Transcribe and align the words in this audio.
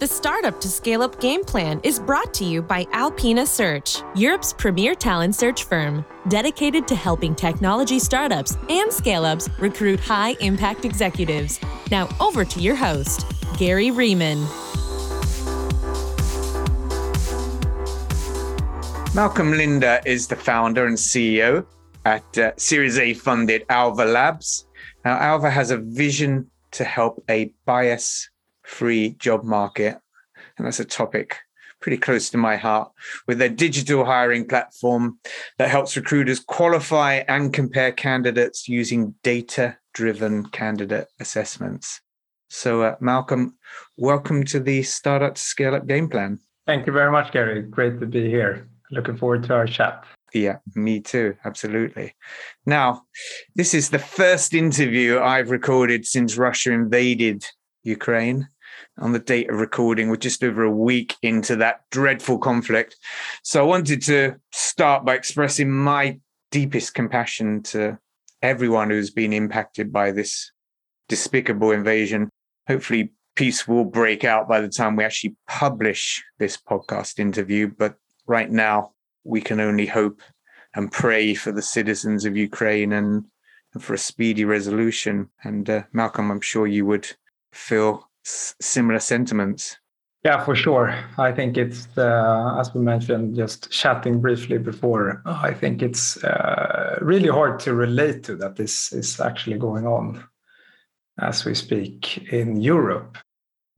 The 0.00 0.06
Startup 0.06 0.58
to 0.62 0.68
Scale 0.70 1.02
Up 1.02 1.20
game 1.20 1.44
plan 1.44 1.78
is 1.82 1.98
brought 1.98 2.32
to 2.32 2.44
you 2.46 2.62
by 2.62 2.86
Alpina 2.92 3.44
Search, 3.44 4.00
Europe's 4.14 4.50
premier 4.50 4.94
talent 4.94 5.34
search 5.34 5.64
firm, 5.64 6.06
dedicated 6.28 6.88
to 6.88 6.94
helping 6.94 7.34
technology 7.34 7.98
startups 7.98 8.56
and 8.70 8.90
scale 8.90 9.26
ups 9.26 9.50
recruit 9.58 10.00
high 10.00 10.36
impact 10.40 10.86
executives. 10.86 11.60
Now, 11.90 12.08
over 12.18 12.46
to 12.46 12.60
your 12.60 12.76
host, 12.76 13.26
Gary 13.58 13.90
Riemann. 13.90 14.40
Malcolm 19.14 19.50
Linder 19.50 20.00
is 20.06 20.26
the 20.26 20.36
founder 20.36 20.86
and 20.86 20.96
CEO 20.96 21.66
at 22.06 22.38
uh, 22.38 22.52
Series 22.56 22.98
A 22.98 23.12
funded 23.12 23.66
Alva 23.68 24.06
Labs. 24.06 24.66
Now, 25.04 25.18
Alva 25.18 25.50
has 25.50 25.70
a 25.70 25.76
vision 25.76 26.50
to 26.70 26.84
help 26.84 27.22
a 27.28 27.52
bias 27.66 28.30
free 28.70 29.10
job 29.18 29.44
market. 29.44 29.98
And 30.56 30.66
that's 30.66 30.80
a 30.80 30.84
topic 30.84 31.38
pretty 31.80 31.96
close 31.96 32.28
to 32.30 32.36
my 32.36 32.56
heart 32.56 32.90
with 33.26 33.38
their 33.38 33.48
digital 33.48 34.04
hiring 34.04 34.46
platform 34.46 35.18
that 35.58 35.70
helps 35.70 35.96
recruiters 35.96 36.38
qualify 36.38 37.22
and 37.26 37.52
compare 37.52 37.90
candidates 37.90 38.68
using 38.68 39.14
data 39.22 39.76
driven 39.94 40.46
candidate 40.46 41.08
assessments. 41.20 42.00
So, 42.48 42.82
uh, 42.82 42.96
Malcolm, 43.00 43.56
welcome 43.96 44.44
to 44.46 44.60
the 44.60 44.82
Startup 44.82 45.34
to 45.34 45.40
Scale 45.40 45.74
Up 45.74 45.86
game 45.86 46.08
plan. 46.08 46.38
Thank 46.66 46.86
you 46.86 46.92
very 46.92 47.10
much, 47.10 47.32
Gary. 47.32 47.62
Great 47.62 47.98
to 48.00 48.06
be 48.06 48.28
here. 48.28 48.68
Looking 48.90 49.16
forward 49.16 49.44
to 49.44 49.54
our 49.54 49.66
chat. 49.66 50.04
Yeah, 50.34 50.58
me 50.74 51.00
too. 51.00 51.34
Absolutely. 51.44 52.14
Now, 52.66 53.02
this 53.56 53.72
is 53.74 53.90
the 53.90 53.98
first 53.98 54.52
interview 54.54 55.18
I've 55.18 55.50
recorded 55.50 56.06
since 56.06 56.36
Russia 56.36 56.72
invaded 56.72 57.44
Ukraine 57.82 58.48
on 58.98 59.12
the 59.12 59.18
date 59.18 59.50
of 59.50 59.60
recording. 59.60 60.08
We're 60.08 60.16
just 60.16 60.44
over 60.44 60.62
a 60.62 60.70
week 60.70 61.16
into 61.22 61.56
that 61.56 61.82
dreadful 61.90 62.38
conflict. 62.38 62.96
So 63.42 63.60
I 63.60 63.66
wanted 63.66 64.02
to 64.02 64.36
start 64.52 65.04
by 65.04 65.14
expressing 65.14 65.70
my 65.70 66.18
deepest 66.50 66.94
compassion 66.94 67.62
to 67.62 67.98
everyone 68.42 68.90
who's 68.90 69.10
been 69.10 69.32
impacted 69.32 69.92
by 69.92 70.12
this 70.12 70.50
despicable 71.08 71.72
invasion. 71.72 72.30
Hopefully, 72.68 73.12
peace 73.36 73.66
will 73.66 73.84
break 73.84 74.24
out 74.24 74.48
by 74.48 74.60
the 74.60 74.68
time 74.68 74.96
we 74.96 75.04
actually 75.04 75.36
publish 75.48 76.22
this 76.38 76.56
podcast 76.56 77.18
interview. 77.18 77.70
But 77.78 77.96
right 78.26 78.50
now, 78.50 78.92
we 79.24 79.40
can 79.40 79.60
only 79.60 79.86
hope 79.86 80.20
and 80.74 80.90
pray 80.90 81.34
for 81.34 81.52
the 81.52 81.62
citizens 81.62 82.24
of 82.24 82.36
Ukraine 82.36 82.92
and, 82.92 83.24
for 83.78 83.94
a 83.94 83.98
speedy 83.98 84.44
resolution. 84.44 85.28
And 85.44 85.68
uh, 85.70 85.82
Malcolm, 85.92 86.30
I'm 86.30 86.40
sure 86.40 86.66
you 86.66 86.86
would 86.86 87.08
feel 87.52 88.09
s- 88.24 88.54
similar 88.60 88.98
sentiments. 88.98 89.76
Yeah, 90.24 90.44
for 90.44 90.54
sure. 90.54 90.94
I 91.16 91.32
think 91.32 91.56
it's, 91.56 91.88
uh, 91.96 92.56
as 92.58 92.74
we 92.74 92.82
mentioned, 92.82 93.36
just 93.36 93.70
chatting 93.70 94.20
briefly 94.20 94.58
before, 94.58 95.22
I 95.24 95.54
think 95.54 95.82
it's 95.82 96.22
uh, 96.22 96.98
really 97.00 97.28
hard 97.28 97.58
to 97.60 97.74
relate 97.74 98.22
to 98.24 98.36
that 98.36 98.56
this 98.56 98.92
is 98.92 99.18
actually 99.18 99.56
going 99.56 99.86
on 99.86 100.22
as 101.18 101.46
we 101.46 101.54
speak 101.54 102.18
in 102.32 102.60
Europe. 102.60 103.16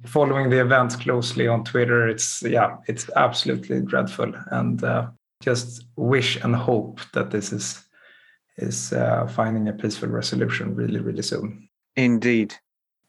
Following 0.06 0.50
the 0.50 0.60
events 0.60 0.96
closely 0.96 1.46
on 1.46 1.62
Twitter, 1.62 2.08
it's, 2.08 2.42
yeah, 2.42 2.78
it's 2.88 3.08
absolutely 3.14 3.80
dreadful. 3.80 4.32
And 4.50 4.82
uh, 4.82 5.10
just 5.40 5.86
wish 5.94 6.42
and 6.42 6.56
hope 6.56 7.00
that 7.12 7.30
this 7.30 7.52
is 7.52 7.84
is 8.58 8.92
uh, 8.92 9.27
finding 9.28 9.68
a 9.68 9.72
peaceful 9.72 10.08
resolution 10.08 10.74
really, 10.74 11.00
really 11.00 11.22
soon. 11.22 11.68
Indeed. 11.96 12.54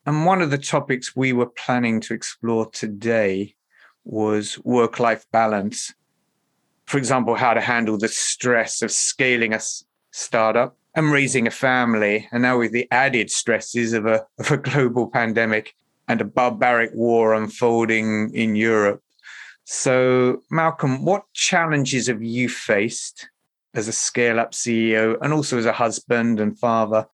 And 0.06 0.26
one 0.26 0.42
of 0.42 0.52
the 0.52 0.58
topics 0.58 1.16
we 1.16 1.32
were 1.32 1.46
planning 1.46 2.02
to 2.02 2.14
explore 2.14 2.70
today 2.70 3.56
was 4.04 4.60
work 4.60 5.00
life 5.00 5.26
balance. 5.32 5.94
For 6.86 6.98
example, 6.98 7.36
how 7.36 7.54
to 7.54 7.62
handle 7.62 7.98
the 7.98 8.10
stress 8.10 8.82
of 8.82 8.92
scaling 8.92 9.54
a 9.54 9.62
startup 10.12 10.78
and 10.96 11.12
raising 11.12 11.48
a 11.48 11.52
family. 11.52 12.28
And 12.32 12.44
now 12.44 12.60
with 12.60 12.74
the 12.74 12.88
added 12.92 13.32
stresses 13.32 13.94
of 13.94 14.06
a, 14.06 14.26
of 14.40 14.52
a 14.52 14.58
global 14.58 15.08
pandemic 15.08 15.74
and 16.10 16.20
a 16.20 16.26
barbaric 16.26 16.92
war 16.94 17.34
unfolding 17.34 18.34
in 18.36 18.58
Europe. 18.58 19.02
So, 19.64 20.42
Malcolm, 20.52 21.06
what 21.06 21.24
challenges 21.32 22.08
have 22.08 22.22
you 22.22 22.50
faced 22.50 23.30
as 23.74 23.88
a 23.88 23.94
scale 23.94 24.40
up 24.40 24.52
CEO 24.52 25.18
and 25.22 25.32
also 25.32 25.58
as 25.58 25.66
a 25.66 25.72
husband 25.72 26.42
and 26.42 26.60
father 26.60 27.08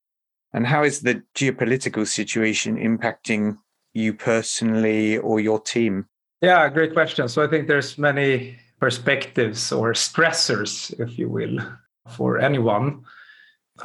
and 0.53 0.65
how 0.65 0.83
is 0.83 1.01
the 1.01 1.23
geopolitical 1.35 2.07
situation 2.07 2.77
impacting 2.77 3.57
you 3.93 4.13
personally 4.13 5.17
or 5.17 5.39
your 5.39 5.59
team? 5.59 6.07
Yeah, 6.41 6.69
great 6.69 6.93
question. 6.93 7.27
So 7.27 7.43
I 7.43 7.47
think 7.47 7.67
there's 7.67 7.97
many 7.97 8.57
perspectives 8.79 9.71
or 9.71 9.93
stressors, 9.93 10.97
if 10.99 11.19
you 11.19 11.29
will, 11.29 11.59
for 12.07 12.39
anyone. 12.39 13.03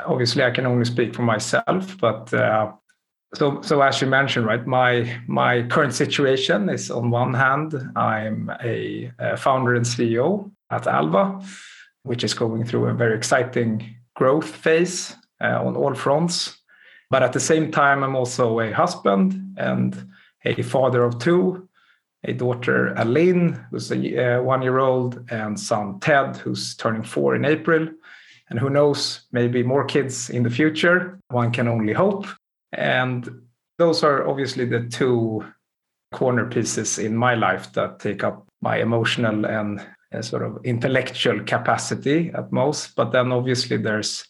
Obviously, 0.07 0.43
I 0.43 0.51
can 0.51 0.67
only 0.67 0.85
speak 0.85 1.15
for 1.15 1.23
myself, 1.23 1.99
but 2.01 2.33
uh, 2.33 2.73
so 3.35 3.61
so 3.63 3.81
as 3.83 4.01
you 4.01 4.07
mentioned, 4.07 4.47
right, 4.47 4.67
my 4.67 5.21
my 5.27 5.63
current 5.63 5.95
situation 5.95 6.69
is 6.69 6.91
on 6.91 7.11
one 7.11 7.35
hand, 7.35 7.75
I'm 7.97 8.51
a, 8.63 9.13
a 9.19 9.37
founder 9.37 9.75
and 9.75 9.85
CEO 9.85 10.51
at 10.71 10.87
Alva, 10.87 11.41
which 12.03 12.25
is 12.25 12.35
going 12.35 12.65
through 12.65 12.87
a 12.87 12.95
very 12.95 13.17
exciting 13.17 13.97
growth 14.17 14.49
phase 14.49 15.17
on 15.47 15.77
all 15.77 15.95
fronts. 15.95 16.59
But 17.11 17.23
at 17.23 17.33
the 17.33 17.41
same 17.41 17.71
time, 17.71 18.03
I'm 18.03 18.17
also 18.17 18.61
a 18.61 18.73
husband 18.73 19.57
and 19.57 20.11
a 20.45 20.63
father 20.63 21.05
of 21.05 21.19
two, 21.19 21.69
a 22.25 22.33
daughter, 22.33 22.95
Aline, 22.95 23.65
who's 23.71 23.91
a 23.91 24.37
uh, 24.37 24.43
one 24.43 24.63
year 24.63 24.79
old, 24.79 25.25
and 25.31 25.59
son, 25.59 26.01
Ted, 26.01 26.37
who's 26.37 26.75
turning 26.77 27.03
four 27.03 27.35
in 27.37 27.45
April. 27.45 27.89
And 28.51 28.59
who 28.59 28.71
knows, 28.71 29.23
maybe 29.33 29.63
more 29.63 29.85
kids 29.85 30.31
in 30.31 30.43
the 30.43 30.51
future. 30.51 31.19
One 31.29 31.51
can 31.51 31.69
only 31.69 31.93
hope. 31.93 32.27
And 32.73 33.43
those 33.79 34.03
are 34.03 34.29
obviously 34.29 34.67
the 34.67 34.87
two 34.89 35.45
corner 36.13 36.47
pieces 36.47 36.99
in 36.99 37.17
my 37.17 37.35
life 37.35 37.73
that 37.73 37.99
take 37.99 38.23
up 38.23 38.47
my 38.61 38.79
emotional 38.79 39.47
and 39.47 39.85
uh, 40.13 40.23
sort 40.23 40.43
of 40.43 40.65
intellectual 40.65 41.41
capacity 41.45 42.31
at 42.35 42.53
most. 42.53 42.95
But 42.95 43.13
then 43.13 43.33
obviously 43.33 43.77
there's 43.77 44.27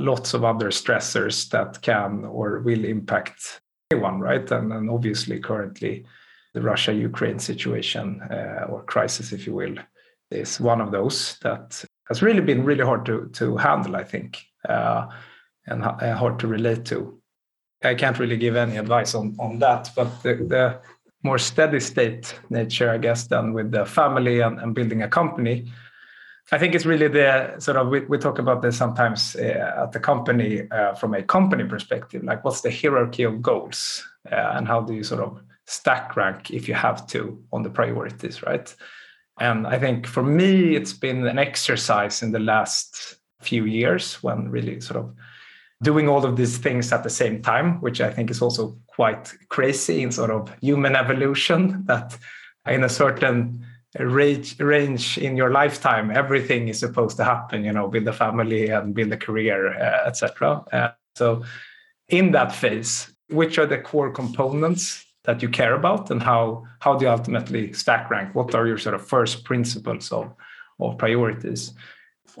lots 0.00 0.34
of 0.34 0.44
other 0.44 0.70
stressors 0.70 1.48
that 1.50 1.82
can 1.82 2.24
or 2.24 2.60
will 2.60 2.84
impact 2.84 3.60
anyone, 3.90 4.20
right? 4.20 4.50
And, 4.50 4.72
and 4.72 4.90
obviously, 4.90 5.40
currently, 5.40 6.04
the 6.54 6.62
Russia 6.62 6.92
Ukraine 6.92 7.38
situation 7.38 8.20
uh, 8.22 8.66
or 8.68 8.82
crisis, 8.84 9.32
if 9.32 9.46
you 9.46 9.54
will, 9.54 9.76
is 10.30 10.60
one 10.60 10.80
of 10.80 10.90
those 10.90 11.38
that 11.42 11.84
has 12.08 12.22
really 12.22 12.40
been 12.40 12.64
really 12.64 12.84
hard 12.84 13.04
to, 13.06 13.28
to 13.34 13.56
handle, 13.56 13.96
I 13.96 14.04
think, 14.04 14.38
uh, 14.68 15.06
and 15.66 15.84
uh, 15.84 16.14
hard 16.16 16.38
to 16.40 16.46
relate 16.46 16.84
to. 16.86 17.20
I 17.84 17.94
can't 17.94 18.18
really 18.18 18.36
give 18.36 18.56
any 18.56 18.76
advice 18.76 19.14
on, 19.14 19.36
on 19.38 19.58
that, 19.60 19.90
but 19.94 20.22
the, 20.22 20.34
the 20.34 20.80
more 21.22 21.38
steady 21.38 21.80
state 21.80 22.34
nature, 22.50 22.90
I 22.90 22.98
guess, 22.98 23.26
than 23.26 23.52
with 23.52 23.70
the 23.70 23.84
family 23.84 24.40
and, 24.40 24.58
and 24.58 24.74
building 24.74 25.02
a 25.02 25.08
company 25.08 25.70
I 26.50 26.58
think 26.58 26.74
it's 26.74 26.86
really 26.86 27.08
the 27.08 27.56
sort 27.58 27.76
of 27.76 27.88
we, 27.88 28.00
we 28.00 28.16
talk 28.16 28.38
about 28.38 28.62
this 28.62 28.76
sometimes 28.76 29.36
uh, 29.36 29.82
at 29.82 29.92
the 29.92 30.00
company 30.00 30.62
uh, 30.70 30.94
from 30.94 31.14
a 31.14 31.22
company 31.22 31.64
perspective, 31.64 32.24
like 32.24 32.42
what's 32.44 32.62
the 32.62 32.70
hierarchy 32.70 33.24
of 33.24 33.42
goals 33.42 34.02
uh, 34.32 34.52
and 34.54 34.66
how 34.66 34.80
do 34.80 34.94
you 34.94 35.02
sort 35.02 35.20
of 35.20 35.40
stack 35.66 36.16
rank 36.16 36.50
if 36.50 36.66
you 36.66 36.74
have 36.74 37.06
to 37.08 37.42
on 37.52 37.62
the 37.62 37.70
priorities, 37.70 38.42
right? 38.42 38.74
And 39.38 39.66
I 39.66 39.78
think 39.78 40.06
for 40.06 40.22
me, 40.22 40.74
it's 40.74 40.94
been 40.94 41.26
an 41.26 41.38
exercise 41.38 42.22
in 42.22 42.32
the 42.32 42.38
last 42.38 43.16
few 43.40 43.66
years 43.66 44.14
when 44.22 44.50
really 44.50 44.80
sort 44.80 44.98
of 44.98 45.14
doing 45.82 46.08
all 46.08 46.24
of 46.24 46.36
these 46.36 46.58
things 46.58 46.92
at 46.92 47.02
the 47.02 47.10
same 47.10 47.42
time, 47.42 47.80
which 47.80 48.00
I 48.00 48.10
think 48.10 48.30
is 48.30 48.42
also 48.42 48.76
quite 48.88 49.32
crazy 49.48 50.02
in 50.02 50.10
sort 50.10 50.30
of 50.30 50.52
human 50.60 50.96
evolution 50.96 51.84
that 51.86 52.18
in 52.66 52.82
a 52.82 52.88
certain 52.88 53.64
range 53.98 54.58
range 54.60 55.18
in 55.18 55.36
your 55.36 55.50
lifetime. 55.50 56.10
Everything 56.10 56.68
is 56.68 56.78
supposed 56.78 57.16
to 57.16 57.24
happen 57.24 57.64
you 57.64 57.72
know 57.72 57.88
build 57.88 58.06
a 58.08 58.12
family 58.12 58.68
and 58.68 58.94
build 58.94 59.12
a 59.12 59.16
career 59.16 59.72
uh, 59.78 60.06
etc 60.06 60.64
uh, 60.72 60.90
so 61.16 61.42
in 62.08 62.32
that 62.32 62.54
phase 62.54 63.12
which 63.30 63.58
are 63.58 63.66
the 63.66 63.78
core 63.78 64.10
components 64.10 65.04
that 65.24 65.42
you 65.42 65.48
care 65.48 65.74
about 65.74 66.10
and 66.10 66.22
how 66.22 66.64
how 66.80 66.94
do 66.96 67.04
you 67.04 67.10
ultimately 67.10 67.72
stack 67.72 68.10
rank? 68.10 68.34
What 68.34 68.54
are 68.54 68.66
your 68.66 68.78
sort 68.78 68.94
of 68.94 69.06
first 69.06 69.44
principles 69.44 70.12
of 70.12 70.32
of 70.80 70.98
priorities? 70.98 71.72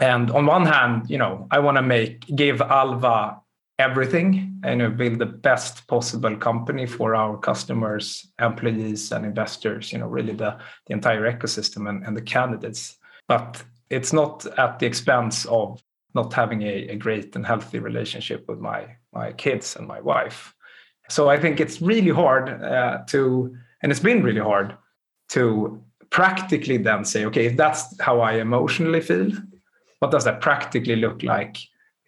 And 0.00 0.30
on 0.30 0.46
one 0.46 0.66
hand 0.66 1.10
you 1.10 1.18
know 1.18 1.48
i 1.50 1.58
want 1.58 1.76
to 1.76 1.82
make 1.82 2.26
give 2.36 2.60
alva 2.60 3.40
everything 3.78 4.60
and 4.64 4.80
you 4.80 4.88
know, 4.88 4.94
build 4.94 5.18
the 5.18 5.26
best 5.26 5.86
possible 5.86 6.36
company 6.36 6.86
for 6.86 7.14
our 7.14 7.38
customers, 7.38 8.26
employees, 8.40 9.12
and 9.12 9.24
investors, 9.24 9.92
you 9.92 9.98
know, 9.98 10.08
really 10.08 10.34
the, 10.34 10.58
the 10.86 10.92
entire 10.92 11.30
ecosystem 11.32 11.88
and, 11.88 12.04
and 12.04 12.16
the 12.16 12.22
candidates. 12.22 12.96
But 13.28 13.62
it's 13.88 14.12
not 14.12 14.46
at 14.58 14.78
the 14.78 14.86
expense 14.86 15.44
of 15.46 15.82
not 16.14 16.32
having 16.32 16.62
a, 16.62 16.88
a 16.88 16.96
great 16.96 17.36
and 17.36 17.46
healthy 17.46 17.78
relationship 17.78 18.48
with 18.48 18.58
my, 18.58 18.96
my 19.12 19.32
kids 19.32 19.76
and 19.76 19.86
my 19.86 20.00
wife. 20.00 20.54
So 21.08 21.30
I 21.30 21.38
think 21.38 21.60
it's 21.60 21.80
really 21.80 22.10
hard 22.10 22.48
uh, 22.62 23.04
to 23.08 23.56
And 23.82 23.92
it's 23.92 24.00
been 24.00 24.22
really 24.22 24.40
hard 24.40 24.76
to 25.30 25.82
practically 26.10 26.78
then 26.78 27.04
say, 27.04 27.24
okay, 27.26 27.46
if 27.46 27.56
that's 27.56 28.00
how 28.00 28.20
I 28.20 28.34
emotionally 28.34 29.00
feel, 29.00 29.30
what 30.00 30.10
does 30.10 30.24
that 30.24 30.40
practically 30.40 30.96
look 30.96 31.22
like 31.22 31.58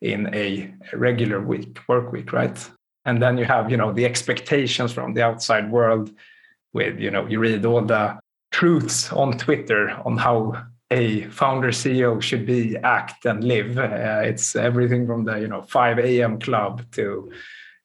in 0.00 0.35
a 0.35 0.73
regular 0.93 1.41
week, 1.41 1.79
work 1.88 2.12
week, 2.12 2.32
right? 2.32 2.70
And 3.05 3.23
then 3.23 3.38
you 3.38 3.44
have, 3.44 3.70
you 3.70 3.76
know, 3.76 3.93
the 3.93 4.05
expectations 4.05 4.93
from 4.93 5.14
the 5.14 5.23
outside 5.23 5.70
world 5.70 6.11
with, 6.73 6.99
you 6.99 7.11
know, 7.11 7.26
you 7.26 7.38
read 7.38 7.64
all 7.64 7.82
the 7.82 8.19
truths 8.50 9.12
on 9.12 9.37
Twitter 9.38 9.91
on 10.05 10.17
how 10.17 10.55
a 10.91 11.23
founder 11.26 11.69
CEO 11.69 12.20
should 12.20 12.44
be, 12.47 12.76
act, 12.79 13.25
and 13.25 13.44
live. 13.44 13.79
Uh, 13.79 14.23
it's 14.25 14.56
everything 14.56 15.06
from 15.06 15.25
the 15.25 15.38
you 15.38 15.49
know 15.49 15.62
5 15.62 15.99
a.m. 16.00 16.38
club 16.38 16.82
to 16.93 17.31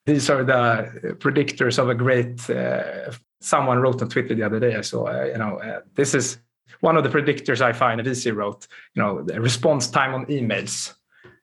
these 0.06 0.30
are 0.30 0.44
the 0.44 1.16
predictors 1.18 1.78
of 1.78 1.88
a 1.88 1.94
great. 1.94 2.48
Uh, 2.48 3.12
someone 3.40 3.78
wrote 3.78 4.02
on 4.02 4.08
Twitter 4.08 4.34
the 4.34 4.42
other 4.42 4.60
day. 4.60 4.76
I 4.76 4.80
saw 4.80 5.06
uh, 5.06 5.24
you 5.24 5.38
know 5.38 5.58
uh, 5.58 5.80
this 5.94 6.14
is 6.14 6.38
one 6.80 6.96
of 6.96 7.04
the 7.04 7.10
predictors 7.10 7.60
I 7.60 7.72
find. 7.72 8.00
VC 8.00 8.34
wrote 8.34 8.66
you 8.94 9.02
know 9.02 9.22
the 9.22 9.40
response 9.40 9.88
time 9.88 10.14
on 10.14 10.26
emails. 10.26 10.94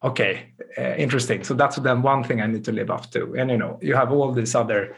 Okay, 0.04 0.54
uh, 0.78 0.96
interesting. 0.96 1.44
So 1.44 1.54
that's 1.54 1.78
then 1.78 2.02
one 2.02 2.24
thing 2.24 2.42
I 2.42 2.48
need 2.48 2.66
to 2.66 2.72
live 2.72 2.92
up 2.92 3.12
to. 3.12 3.36
And 3.36 3.50
you 3.50 3.58
know 3.58 3.80
you 3.82 3.96
have 3.96 4.12
all 4.12 4.32
these 4.32 4.56
other 4.56 4.96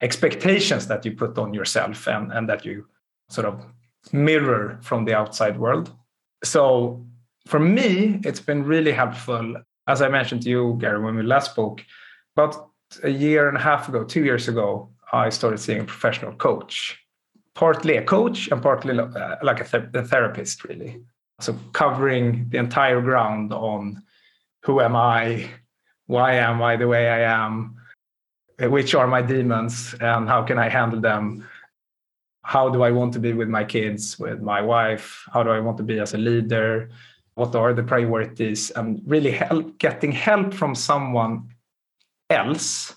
expectations 0.00 0.86
that 0.88 1.04
you 1.04 1.12
put 1.12 1.38
on 1.38 1.54
yourself 1.54 2.06
and 2.06 2.32
and 2.32 2.48
that 2.48 2.64
you 2.64 2.86
sort 3.28 3.46
of 3.46 3.64
mirror 4.12 4.78
from 4.82 5.04
the 5.04 5.14
outside 5.14 5.58
world 5.58 5.92
so 6.44 7.04
for 7.46 7.60
me, 7.60 8.20
it's 8.24 8.40
been 8.40 8.64
really 8.64 8.92
helpful. 8.92 9.56
As 9.86 10.02
I 10.02 10.08
mentioned 10.08 10.42
to 10.42 10.50
you, 10.50 10.76
Gary, 10.80 11.00
when 11.00 11.16
we 11.16 11.22
last 11.22 11.52
spoke, 11.52 11.84
about 12.36 12.70
a 13.02 13.08
year 13.08 13.48
and 13.48 13.56
a 13.56 13.60
half 13.60 13.88
ago, 13.88 14.04
two 14.04 14.24
years 14.24 14.48
ago, 14.48 14.90
I 15.12 15.28
started 15.30 15.58
seeing 15.58 15.80
a 15.80 15.84
professional 15.84 16.32
coach, 16.32 16.98
partly 17.54 17.96
a 17.96 18.02
coach 18.02 18.48
and 18.48 18.60
partly 18.60 18.98
uh, 18.98 19.36
like 19.42 19.60
a, 19.60 19.64
th- 19.64 19.94
a 19.94 20.02
therapist, 20.02 20.64
really. 20.64 21.02
So 21.40 21.56
covering 21.72 22.48
the 22.48 22.58
entire 22.58 23.00
ground 23.00 23.52
on 23.52 24.02
who 24.66 24.80
am 24.80 24.96
I, 24.96 25.48
why 26.06 26.34
am 26.34 26.62
I 26.62 26.76
the 26.76 26.88
way 26.88 27.08
I 27.08 27.20
am, 27.20 27.76
uh, 28.62 28.68
which 28.68 28.94
are 28.94 29.06
my 29.06 29.22
demons, 29.22 29.94
and 30.00 30.28
how 30.28 30.42
can 30.42 30.58
I 30.58 30.68
handle 30.68 31.00
them 31.00 31.46
how 32.46 32.68
do 32.68 32.84
I 32.84 32.92
want 32.92 33.12
to 33.14 33.18
be 33.18 33.32
with 33.32 33.48
my 33.48 33.64
kids, 33.64 34.20
with 34.20 34.40
my 34.40 34.62
wife? 34.62 35.26
How 35.32 35.42
do 35.42 35.50
I 35.50 35.58
want 35.58 35.78
to 35.78 35.82
be 35.82 35.98
as 35.98 36.14
a 36.14 36.18
leader? 36.18 36.90
What 37.34 37.56
are 37.56 37.74
the 37.74 37.82
priorities? 37.82 38.70
And 38.70 39.02
really 39.04 39.32
help 39.32 39.78
getting 39.78 40.12
help 40.12 40.54
from 40.54 40.76
someone 40.76 41.48
else 42.30 42.94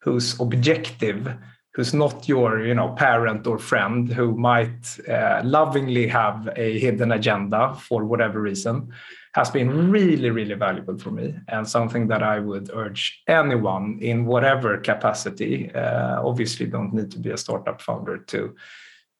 who's 0.00 0.38
objective, 0.38 1.34
who's 1.74 1.94
not 1.94 2.28
your 2.28 2.64
you 2.64 2.74
know 2.74 2.90
parent 2.90 3.46
or 3.46 3.58
friend, 3.58 4.12
who 4.12 4.36
might 4.36 4.98
uh, 5.08 5.42
lovingly 5.44 6.06
have 6.06 6.48
a 6.56 6.78
hidden 6.78 7.12
agenda 7.12 7.74
for 7.74 8.04
whatever 8.04 8.40
reason, 8.40 8.92
has 9.34 9.50
been 9.50 9.90
really 9.90 10.30
really 10.30 10.54
valuable 10.54 10.98
for 10.98 11.10
me 11.10 11.34
and 11.48 11.66
something 11.66 12.08
that 12.08 12.22
I 12.22 12.38
would 12.38 12.70
urge 12.74 13.22
anyone 13.26 13.98
in 14.00 14.26
whatever 14.26 14.78
capacity. 14.78 15.72
Uh, 15.74 16.22
obviously, 16.22 16.66
don't 16.66 16.92
need 16.92 17.10
to 17.12 17.18
be 17.18 17.30
a 17.30 17.36
startup 17.36 17.80
founder 17.80 18.18
to 18.18 18.54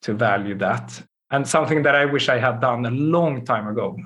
to 0.03 0.15
value 0.15 0.57
that. 0.59 1.03
And 1.31 1.49
something 1.49 1.83
that 1.83 1.95
I 1.95 2.05
wish 2.05 2.29
I 2.29 2.39
had 2.39 2.61
done 2.61 2.85
a 2.85 2.91
long 2.91 3.45
time 3.45 3.67
ago. 3.67 3.97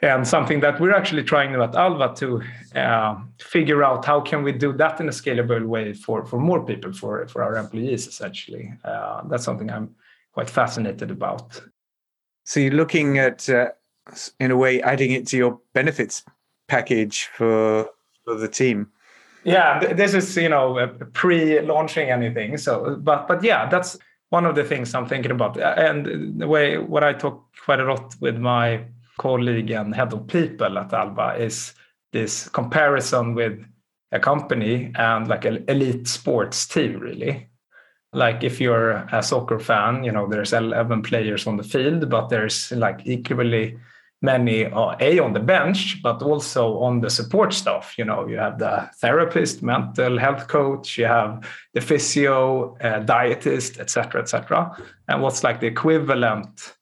And 0.00 0.26
something 0.26 0.60
that 0.60 0.80
we're 0.80 0.94
actually 0.94 1.24
trying 1.24 1.54
at 1.54 1.74
Alva 1.74 2.14
to 2.16 2.42
uh, 2.78 3.16
figure 3.40 3.82
out 3.82 4.04
how 4.04 4.20
can 4.20 4.44
we 4.44 4.52
do 4.52 4.72
that 4.74 5.00
in 5.00 5.08
a 5.08 5.12
scalable 5.12 5.66
way 5.66 5.92
for, 5.92 6.24
for 6.24 6.38
more 6.38 6.64
people, 6.64 6.92
for, 6.92 7.26
for 7.26 7.42
our 7.42 7.56
employees, 7.56 8.06
essentially. 8.06 8.72
Uh, 8.84 9.22
that's 9.28 9.44
something 9.44 9.70
I'm 9.70 9.94
quite 10.32 10.48
fascinated 10.48 11.10
about. 11.10 11.60
So 12.44 12.60
you're 12.60 12.72
looking 12.72 13.18
at, 13.18 13.48
uh, 13.48 13.70
in 14.38 14.52
a 14.52 14.56
way, 14.56 14.80
adding 14.82 15.10
it 15.10 15.26
to 15.28 15.36
your 15.36 15.58
benefits 15.74 16.24
package 16.68 17.24
for, 17.34 17.88
for 18.24 18.36
the 18.36 18.48
team. 18.48 18.92
Yeah, 19.44 19.94
this 19.94 20.14
is 20.14 20.36
you 20.36 20.48
know 20.48 20.88
pre-launching 21.12 22.10
anything. 22.10 22.58
So, 22.58 22.96
but 22.96 23.28
but 23.28 23.42
yeah, 23.42 23.68
that's 23.68 23.96
one 24.30 24.44
of 24.44 24.54
the 24.54 24.64
things 24.64 24.94
I'm 24.94 25.06
thinking 25.06 25.30
about, 25.30 25.56
and 25.58 26.40
the 26.40 26.46
way 26.46 26.76
what 26.76 27.04
I 27.04 27.14
talk 27.14 27.44
quite 27.64 27.80
a 27.80 27.84
lot 27.84 28.14
with 28.20 28.36
my 28.36 28.84
colleague 29.18 29.70
and 29.70 29.94
head 29.94 30.12
of 30.12 30.26
people 30.26 30.78
at 30.78 30.92
Alva 30.92 31.36
is 31.38 31.74
this 32.12 32.48
comparison 32.48 33.34
with 33.34 33.62
a 34.12 34.18
company 34.18 34.90
and 34.94 35.28
like 35.28 35.44
an 35.44 35.64
elite 35.68 36.08
sports 36.08 36.66
team, 36.66 36.98
really. 36.98 37.48
Like 38.14 38.42
if 38.42 38.58
you're 38.58 38.92
a 39.12 39.22
soccer 39.22 39.58
fan, 39.58 40.02
you 40.02 40.12
know, 40.12 40.26
there's 40.26 40.54
11 40.54 41.02
players 41.02 41.46
on 41.46 41.58
the 41.58 41.62
field, 41.62 42.08
but 42.08 42.30
there's 42.30 42.72
like 42.72 43.02
equally 43.04 43.78
many 44.20 44.64
uh, 44.64 44.96
a 45.00 45.18
on 45.20 45.32
the 45.32 45.40
bench 45.40 46.02
but 46.02 46.22
also 46.22 46.78
on 46.78 47.00
the 47.00 47.10
support 47.10 47.52
staff 47.52 47.94
you 47.96 48.04
know 48.04 48.26
you 48.26 48.36
have 48.36 48.58
the 48.58 48.90
therapist 49.00 49.62
mental 49.62 50.18
health 50.18 50.48
coach 50.48 50.98
you 50.98 51.04
have 51.04 51.46
the 51.74 51.80
physio 51.80 52.76
uh, 52.78 53.00
dietist 53.04 53.78
etc 53.78 54.20
etc 54.20 54.76
and 55.06 55.22
what's 55.22 55.44
like 55.44 55.60
the 55.60 55.66
equivalent 55.66 56.74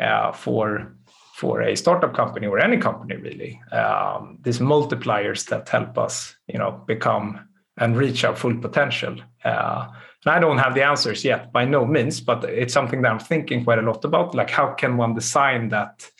uh, 0.00 0.32
for 0.32 0.96
for 1.40 1.62
a 1.62 1.76
startup 1.76 2.14
company 2.14 2.46
or 2.46 2.58
any 2.58 2.76
company 2.76 3.16
really. 3.16 3.60
Um, 3.72 4.38
these 4.42 4.58
multipliers 4.58 5.46
that 5.48 5.68
help 5.68 5.96
us 5.96 6.36
you 6.46 6.58
know 6.58 6.72
become 6.86 7.48
and 7.78 7.96
reach 7.96 8.24
our 8.24 8.36
full 8.36 8.56
potential. 8.56 9.16
Uh, 9.44 9.88
and 10.22 10.34
i 10.34 10.38
don't 10.38 10.58
have 10.58 10.74
the 10.74 10.84
answers 10.84 11.24
yet 11.24 11.50
by 11.50 11.64
no 11.64 11.86
means 11.86 12.20
but 12.20 12.44
it's 12.44 12.74
something 12.74 13.00
that 13.00 13.10
i'm 13.10 13.18
thinking 13.18 13.64
quite 13.64 13.78
a 13.78 13.88
lot 13.90 14.04
about. 14.04 14.34
Like 14.34 14.50
how 14.50 14.74
can 14.74 14.98
one 14.98 15.14
design 15.14 15.70
that 15.70 16.10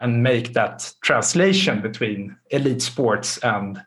and 0.00 0.22
make 0.22 0.54
that 0.54 0.92
translation 1.02 1.80
between 1.82 2.36
elite 2.50 2.82
sports 2.82 3.38
and 3.38 3.82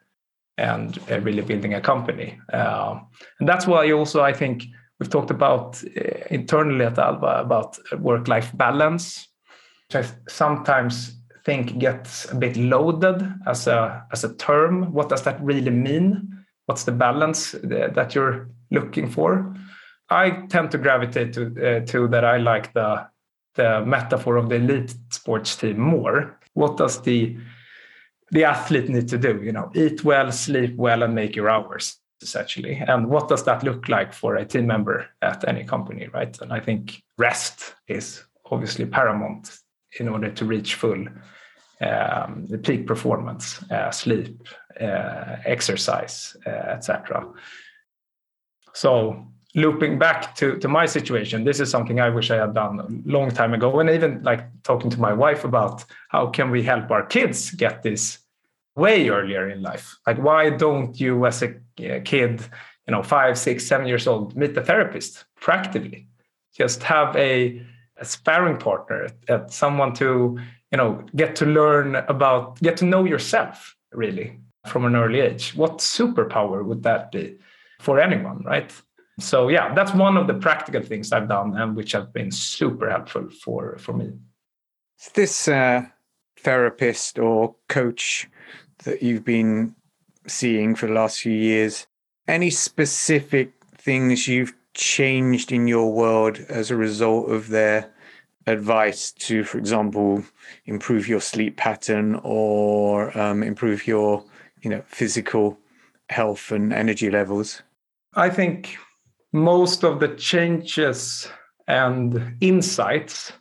and 0.58 1.00
uh, 1.12 1.20
really 1.22 1.44
building 1.44 1.76
a 1.76 1.82
company. 1.82 2.40
Uh, 2.52 3.00
and 3.40 3.48
that's 3.48 3.68
why 3.68 3.92
also 3.92 4.22
I 4.22 4.34
think 4.34 4.64
we've 5.00 5.10
talked 5.10 5.32
about 5.32 5.84
uh, 5.84 6.02
internally 6.32 6.86
at 6.86 6.98
Alva 6.98 7.42
about 7.42 7.78
work-life 8.00 8.52
balance, 8.58 9.28
I 9.94 10.06
sometimes 10.28 11.18
think 11.46 11.80
gets 11.80 12.30
a 12.32 12.36
bit 12.36 12.58
loaded 12.58 13.34
as 13.46 13.68
a 13.68 14.06
as 14.12 14.24
a 14.24 14.36
term. 14.36 14.92
What 14.92 15.10
does 15.10 15.24
that 15.24 15.42
really 15.42 15.72
mean? 15.72 16.44
What's 16.66 16.84
the 16.84 16.92
balance 16.92 17.52
that 17.64 18.14
you're 18.14 18.50
looking 18.70 19.10
for? 19.10 19.56
I 20.10 20.32
tend 20.50 20.72
to 20.72 20.78
gravitate 20.78 21.34
to 21.34 21.44
uh, 21.46 21.86
to 21.86 22.08
that. 22.10 22.26
I 22.26 22.38
like 22.38 22.74
the 22.74 23.08
the 23.56 23.86
metaphor 23.86 24.38
of 24.38 24.50
the 24.50 24.56
elite 24.56 24.94
sports 25.10 25.56
team 25.56 25.80
more. 25.80 26.38
What 26.54 26.78
does 26.78 27.02
the 27.02 27.38
the 28.32 28.44
athlete 28.44 28.90
need 28.90 29.08
to 29.08 29.18
do? 29.18 29.42
You 29.42 29.54
know, 29.54 29.72
eat 29.74 30.04
well, 30.04 30.32
sleep 30.32 30.76
well, 30.76 31.04
and 31.04 31.16
make 31.16 31.36
your 31.36 31.50
hours 31.50 31.98
essentially. 32.22 32.76
And 32.76 33.08
what 33.08 33.30
does 33.30 33.44
that 33.44 33.64
look 33.64 33.88
like 33.88 34.12
for 34.12 34.36
a 34.36 34.46
team 34.46 34.68
member 34.68 35.08
at 35.22 35.48
any 35.48 35.64
company, 35.64 36.10
right? 36.14 36.36
And 36.42 36.52
I 36.52 36.60
think 36.60 37.04
rest 37.18 37.76
is 37.88 38.24
obviously 38.52 38.86
paramount 38.86 39.60
in 40.00 40.08
order 40.08 40.30
to 40.30 40.46
reach 40.46 40.76
full 40.76 41.06
um, 41.82 42.46
the 42.50 42.58
peak 42.58 42.88
performance, 42.88 43.62
uh, 43.72 43.92
sleep, 43.92 44.48
uh, 44.82 45.38
exercise, 45.46 46.36
uh, 46.46 46.50
etc. 46.50 47.28
So 48.74 49.28
looping 49.56 49.98
back 50.00 50.36
to, 50.36 50.58
to 50.60 50.68
my 50.68 50.86
situation, 50.86 51.44
this 51.44 51.60
is 51.60 51.70
something 51.70 52.00
I 52.00 52.10
wish 52.10 52.32
I 52.32 52.38
had 52.38 52.54
done 52.54 52.80
a 52.80 52.88
long 53.10 53.32
time 53.32 53.54
ago. 53.54 53.80
And 53.80 53.90
even 53.90 54.24
like 54.24 54.46
talking 54.64 54.90
to 54.92 55.00
my 55.00 55.14
wife 55.14 55.44
about 55.44 55.84
how 56.10 56.28
can 56.28 56.52
we 56.52 56.64
help 56.64 56.92
our 56.92 57.06
kids 57.06 57.52
get 57.52 57.84
this 57.84 58.20
way 58.76 59.10
earlier 59.10 59.50
in 59.50 59.62
life? 59.62 59.98
Like, 60.06 60.20
why 60.20 60.52
don't 60.52 61.00
you, 61.00 61.26
as 61.26 61.42
a 61.42 61.56
kid, 61.76 62.42
you 62.88 62.92
know, 62.92 63.04
five, 63.04 63.38
six, 63.38 63.66
seven 63.66 63.88
years 63.88 64.08
old, 64.08 64.36
meet 64.36 64.56
a 64.58 64.64
therapist 64.64 65.26
practically? 65.36 66.08
Just 66.56 66.84
have 66.84 67.16
a, 67.16 67.66
a 68.00 68.06
sparring 68.06 68.58
partner, 68.58 69.08
at 69.28 69.52
someone 69.52 69.94
to, 69.96 70.40
you 70.72 70.78
know, 70.78 71.04
get 71.16 71.36
to 71.38 71.46
learn 71.46 71.96
about, 71.96 72.60
get 72.60 72.78
to 72.78 72.86
know 72.86 73.06
yourself 73.06 73.76
really 73.92 74.40
from 74.68 74.86
an 74.86 74.96
early 74.96 75.20
age. 75.20 75.56
What 75.56 75.80
superpower 75.80 76.64
would 76.64 76.84
that 76.84 77.12
be 77.12 77.38
for 77.80 78.00
anyone, 78.00 78.44
right? 78.44 78.72
so 79.20 79.48
yeah 79.48 79.74
that's 79.74 79.94
one 79.94 80.16
of 80.18 80.28
the 80.28 80.34
practical 80.34 80.82
things 80.82 81.12
i've 81.12 81.28
done 81.28 81.56
and 81.58 81.76
which 81.76 81.92
have 81.92 82.14
been 82.14 82.32
super 82.32 82.90
helpful 82.90 83.28
for 83.30 83.78
for 83.78 83.94
me 83.94 84.12
this 85.14 85.48
uh, 85.48 85.84
therapist 86.40 87.20
or 87.20 87.56
coach 87.70 88.28
that 88.84 89.02
you've 89.02 89.24
been 89.26 89.76
seeing 90.28 90.76
for 90.76 90.88
the 90.88 90.94
last 90.94 91.20
few 91.20 91.34
years 91.34 91.88
any 92.28 92.50
specific 92.50 93.54
things 93.76 94.28
you've 94.28 94.54
changed 94.78 95.52
in 95.52 95.68
your 95.68 95.92
world 95.92 96.40
as 96.48 96.72
a 96.72 96.76
result 96.78 97.30
of 97.30 97.50
their 97.50 97.92
advice 98.46 99.12
to 99.12 99.44
for 99.44 99.58
example 99.58 100.24
improve 100.66 101.06
your 101.06 101.20
sleep 101.20 101.58
pattern 101.58 102.18
or 102.24 103.16
um, 103.18 103.44
improve 103.44 103.86
your 103.86 104.24
you 104.62 104.70
know 104.70 104.82
physical 104.88 105.58
health 106.10 106.52
and 106.52 106.72
energy 106.72 107.10
levels? 107.10 107.62
I 108.16 108.30
think 108.30 108.78
most 109.34 109.84
of 109.84 110.00
the 110.00 110.10
changes 110.10 111.28
and 111.68 112.36
insights 112.40 113.34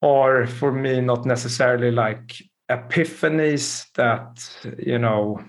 are 0.00 0.46
for 0.46 0.72
me 0.72 1.00
not 1.00 1.26
necessarily 1.26 1.90
like 1.90 2.36
epiphanies 2.70 3.86
that 3.94 4.48
you 4.78 4.98
know 4.98 5.42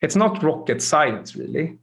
it's 0.00 0.16
not 0.16 0.42
rocket 0.42 0.82
science 0.82 1.36
really 1.36 1.78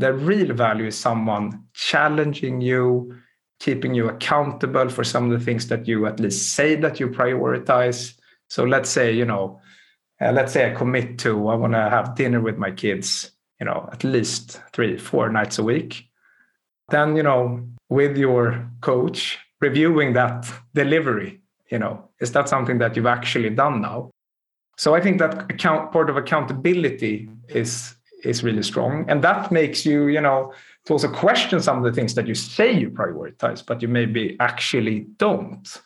the 0.00 0.14
real 0.14 0.54
value 0.54 0.86
is 0.86 0.98
someone 0.98 1.62
challenging 1.74 2.60
you 2.60 3.14
keeping 3.60 3.94
you 3.94 4.08
accountable 4.08 4.88
for 4.88 5.04
some 5.04 5.30
of 5.30 5.38
the 5.38 5.44
things 5.44 5.68
that 5.68 5.86
you 5.86 6.06
at 6.06 6.18
least 6.18 6.54
say 6.54 6.74
that 6.74 6.98
you 6.98 7.08
prioritize. 7.08 8.14
So 8.48 8.64
let's 8.64 8.88
say 8.88 9.12
you 9.12 9.26
know 9.26 9.60
uh, 10.20 10.32
let's 10.32 10.52
say 10.52 10.70
i 10.70 10.74
commit 10.74 11.18
to 11.18 11.48
i 11.48 11.54
want 11.54 11.74
to 11.74 11.90
have 11.96 12.14
dinner 12.14 12.40
with 12.40 12.56
my 12.56 12.70
kids 12.70 13.30
you 13.58 13.66
know 13.66 13.88
at 13.92 14.02
least 14.02 14.60
three 14.72 14.96
four 14.96 15.28
nights 15.28 15.58
a 15.58 15.62
week. 15.62 16.08
Then 16.88 17.14
you 17.16 17.22
know 17.22 17.68
with 17.90 18.16
your 18.16 18.66
coach 18.80 19.38
reviewing 19.60 20.14
that 20.14 20.50
delivery 20.74 21.40
you 21.70 21.78
know 21.78 22.08
is 22.20 22.32
that 22.32 22.48
something 22.48 22.78
that 22.78 22.96
you've 22.96 23.14
actually 23.18 23.50
done 23.50 23.82
now? 23.82 24.10
So 24.78 24.94
i 24.94 25.00
think 25.02 25.18
that 25.18 25.50
account 25.52 25.92
part 25.92 26.08
of 26.08 26.16
accountability 26.16 27.28
is 27.48 27.94
is 28.24 28.42
really 28.42 28.62
strong. 28.62 29.04
And 29.08 29.22
that 29.24 29.50
makes 29.50 29.84
you 29.84 30.08
you 30.08 30.20
know 30.20 30.52
to 30.86 30.92
also 30.94 31.08
question 31.08 31.60
some 31.60 31.78
of 31.78 31.84
the 31.84 31.92
things 31.92 32.14
that 32.14 32.26
you 32.26 32.34
say 32.34 32.72
you 32.72 32.90
prioritize 32.90 33.64
but 33.64 33.82
you 33.82 33.88
maybe 33.88 34.36
actually 34.40 35.06
don't. 35.16 35.80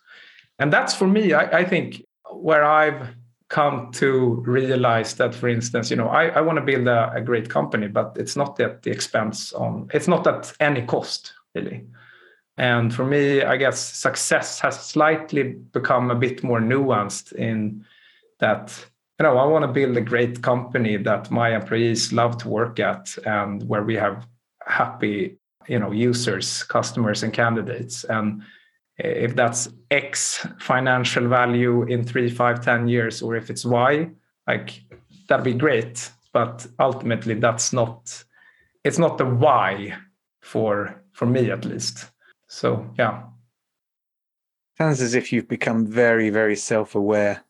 And 0.58 0.72
that's 0.72 0.94
for 0.94 1.08
me 1.08 1.32
i, 1.32 1.60
I 1.60 1.64
think 1.64 2.04
where 2.30 2.64
i've 2.64 3.08
come 3.48 3.90
to 3.92 4.42
realize 4.46 5.14
that 5.14 5.34
for 5.34 5.48
instance 5.48 5.90
you 5.90 5.96
know 5.96 6.08
i, 6.08 6.26
I 6.28 6.40
want 6.40 6.58
to 6.58 6.64
build 6.64 6.86
a, 6.88 7.12
a, 7.12 7.20
great 7.20 7.48
company 7.50 7.88
but 7.88 8.16
it's 8.18 8.36
not 8.36 8.58
at 8.60 8.82
the 8.82 8.90
expense 8.90 9.52
on 9.52 9.88
it's 9.92 10.08
not 10.08 10.26
at 10.26 10.52
any 10.60 10.82
cost 10.82 11.32
really. 11.54 11.84
And 12.56 12.94
for 12.94 13.04
me 13.04 13.42
i 13.42 13.56
guess 13.56 13.78
success 13.80 14.60
has 14.60 14.80
slightly 14.80 15.42
become 15.72 16.10
a 16.10 16.14
bit 16.14 16.42
more 16.42 16.60
nuanced 16.60 17.32
in 17.32 17.84
that 18.38 18.86
you 19.18 19.22
know 19.22 19.36
i 19.38 19.44
want 19.44 19.62
to 19.62 19.72
build 19.72 19.96
a 19.96 20.00
great 20.00 20.42
company 20.42 20.96
that 20.96 21.30
my 21.30 21.54
employees 21.54 22.12
love 22.12 22.36
to 22.38 22.48
work 22.48 22.80
at 22.80 23.16
and 23.26 23.68
where 23.68 23.82
we 23.82 23.94
have 23.94 24.26
happy 24.66 25.36
you 25.68 25.78
know 25.78 25.92
users 25.92 26.62
customers 26.64 27.22
and 27.22 27.32
candidates 27.32 28.04
and 28.04 28.42
if 28.98 29.34
that's 29.34 29.68
X 29.90 30.46
financial 30.60 31.28
value 31.28 31.82
in 31.84 32.04
three, 32.04 32.30
five, 32.30 32.64
ten 32.64 32.86
years, 32.86 33.22
or 33.22 33.34
if 33.34 33.50
it's 33.50 33.64
Y, 33.64 34.10
like 34.46 34.82
that'd 35.28 35.44
be 35.44 35.54
great. 35.54 36.10
But 36.32 36.66
ultimately, 36.78 37.34
that's 37.34 37.72
not 37.72 38.24
it's 38.84 38.98
not 38.98 39.18
the 39.18 39.26
why 39.26 39.96
for 40.40 41.02
for 41.12 41.26
me 41.26 41.50
at 41.50 41.64
least. 41.64 42.10
So 42.48 42.88
yeah. 42.98 43.24
Sounds 44.78 45.00
as 45.00 45.14
if 45.14 45.32
you've 45.32 45.48
become 45.48 45.86
very, 45.86 46.30
very 46.30 46.56
self-aware 46.56 47.43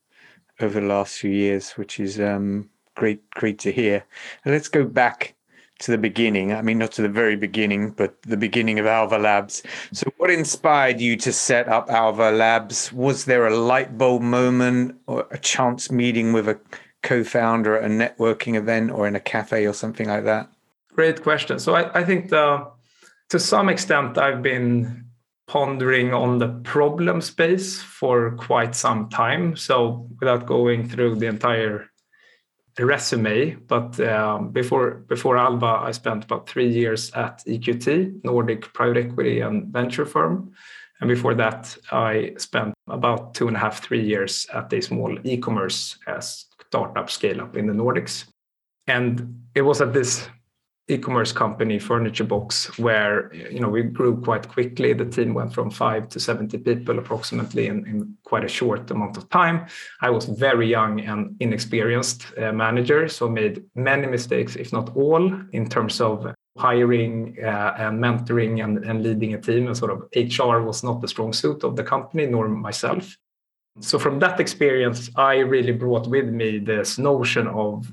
over 0.61 0.81
the 0.81 0.87
last 0.87 1.19
few 1.19 1.31
years, 1.31 1.73
which 1.73 1.99
is 2.01 2.21
um, 2.21 2.69
great, 2.95 3.29
great 3.31 3.59
to 3.61 3.73
hear. 3.73 4.05
And 4.45 4.55
let's 4.55 4.69
go 4.69 4.85
back 4.85 5.35
to 5.81 5.91
the 5.91 5.99
beginning. 5.99 6.53
I 6.53 6.63
mean, 6.63 6.79
not 6.79 6.93
to 6.93 7.03
the 7.03 7.09
very 7.09 7.37
beginning, 7.37 7.91
but 7.91 8.21
the 8.23 8.37
beginning 8.37 8.79
of 8.79 8.87
Alva 8.87 9.19
Labs. 9.19 9.63
So, 9.93 10.11
what 10.19 10.31
inspired 10.31 11.01
you 11.01 11.17
to 11.17 11.33
set 11.33 11.69
up 11.69 11.91
Alva 11.91 12.31
Labs? 12.31 12.93
Was 12.93 13.25
there 13.25 13.47
a 13.47 13.57
light 13.57 13.99
bulb 13.99 14.23
moment 14.23 14.97
or 15.07 15.27
a 15.31 15.39
chance 15.39 15.91
meeting 15.91 16.33
with 16.33 16.49
a 16.49 16.59
co 17.03 17.25
founder 17.25 17.77
at 17.77 17.91
a 17.91 17.93
networking 17.93 18.55
event 18.55 18.91
or 18.93 19.07
in 19.09 19.17
a 19.17 19.21
cafe 19.21 19.67
or 19.67 19.73
something 19.73 20.09
like 20.09 20.25
that? 20.25 20.49
Great 20.93 21.23
question. 21.23 21.59
So, 21.59 21.75
I, 21.75 22.01
I 22.01 22.05
think 22.05 22.31
the, 22.31 22.69
to 23.31 23.41
some 23.41 23.69
extent, 23.69 24.17
I've 24.17 24.43
been 24.43 25.04
pondering 25.47 26.15
on 26.15 26.39
the 26.39 26.49
problem 26.65 27.21
space 27.21 27.81
for 27.83 28.33
quite 28.33 28.75
some 28.75 29.09
time. 29.09 29.57
So, 29.57 30.09
without 30.21 30.47
going 30.47 30.89
through 30.89 31.17
the 31.17 31.27
entire 31.27 31.91
resume, 32.79 33.55
but 33.55 34.01
um, 34.01 34.51
before 34.51 35.05
before 35.09 35.37
Alva, 35.37 35.81
I 35.85 35.93
spent 35.93 36.25
about 36.25 36.49
three 36.49 36.69
years 36.69 37.13
at 37.13 37.45
EQT, 37.47 38.25
Nordic 38.25 38.73
private 38.73 39.07
equity 39.07 39.41
and 39.41 39.73
venture 39.73 40.05
firm, 40.05 40.53
and 41.01 41.09
before 41.09 41.35
that, 41.35 41.77
I 41.93 42.33
spent 42.39 42.75
about 42.89 43.35
two 43.35 43.47
and 43.47 43.57
a 43.57 43.61
half, 43.61 43.85
three 43.85 44.03
years 44.03 44.47
at 44.53 44.73
a 44.73 44.81
small 44.81 45.17
e-commerce 45.25 45.99
uh, 46.07 46.21
startup 46.21 47.11
scale 47.11 47.41
up 47.41 47.57
in 47.57 47.67
the 47.67 47.73
Nordics, 47.73 48.25
and 48.87 49.45
it 49.55 49.63
was 49.63 49.81
at 49.81 49.93
this 49.93 50.29
e-commerce 50.89 51.33
company 51.33 51.79
Furniturebox 51.79 52.79
where 52.79 53.33
you 53.35 53.59
know 53.59 53.69
we 53.69 53.83
grew 53.83 54.21
quite 54.21 54.49
quickly. 54.49 54.93
The 54.93 55.07
team 55.07 55.33
went 55.33 55.55
from 55.55 55.71
5 55.71 56.09
to 56.11 56.21
70 56.21 56.59
people 56.59 56.99
approximately 56.99 57.69
in, 57.69 57.87
in 57.87 58.17
quite 58.25 58.45
a 58.45 58.49
short 58.49 58.91
amount 58.91 59.17
of 59.17 59.29
time. 59.31 59.67
I 60.03 60.11
was 60.11 60.27
very 60.27 60.69
young 60.69 61.01
and 61.01 61.37
inexperienced 61.41 62.27
uh, 62.39 62.53
manager 62.53 63.09
so 63.09 63.29
made 63.29 63.65
many 63.75 64.07
mistakes 64.07 64.57
if 64.57 64.73
not 64.73 64.95
all 64.95 65.33
in 65.53 65.69
terms 65.69 66.01
of 66.01 66.35
hiring 66.59 67.37
uh, 67.43 67.75
and 67.79 67.99
mentoring 67.99 68.63
and, 68.63 68.85
and 68.85 69.03
leading 69.03 69.35
a 69.35 69.41
team. 69.41 69.67
And 69.67 69.77
sort 69.77 69.91
of 69.91 70.03
hr 70.15 70.61
was 70.61 70.85
not 70.85 71.01
the 71.01 71.09
strong 71.09 71.33
suit 71.33 71.65
of 71.65 71.77
the 71.77 71.85
company 71.85 72.27
nor 72.27 72.47
myself. 72.49 73.17
So 73.81 73.99
from 73.99 74.19
that 74.19 74.39
experience 74.39 75.11
i 75.17 75.37
really 75.39 75.73
brought 75.73 76.07
with 76.07 76.29
me 76.29 76.59
this 76.59 76.99
notion 76.99 77.47
of 77.49 77.91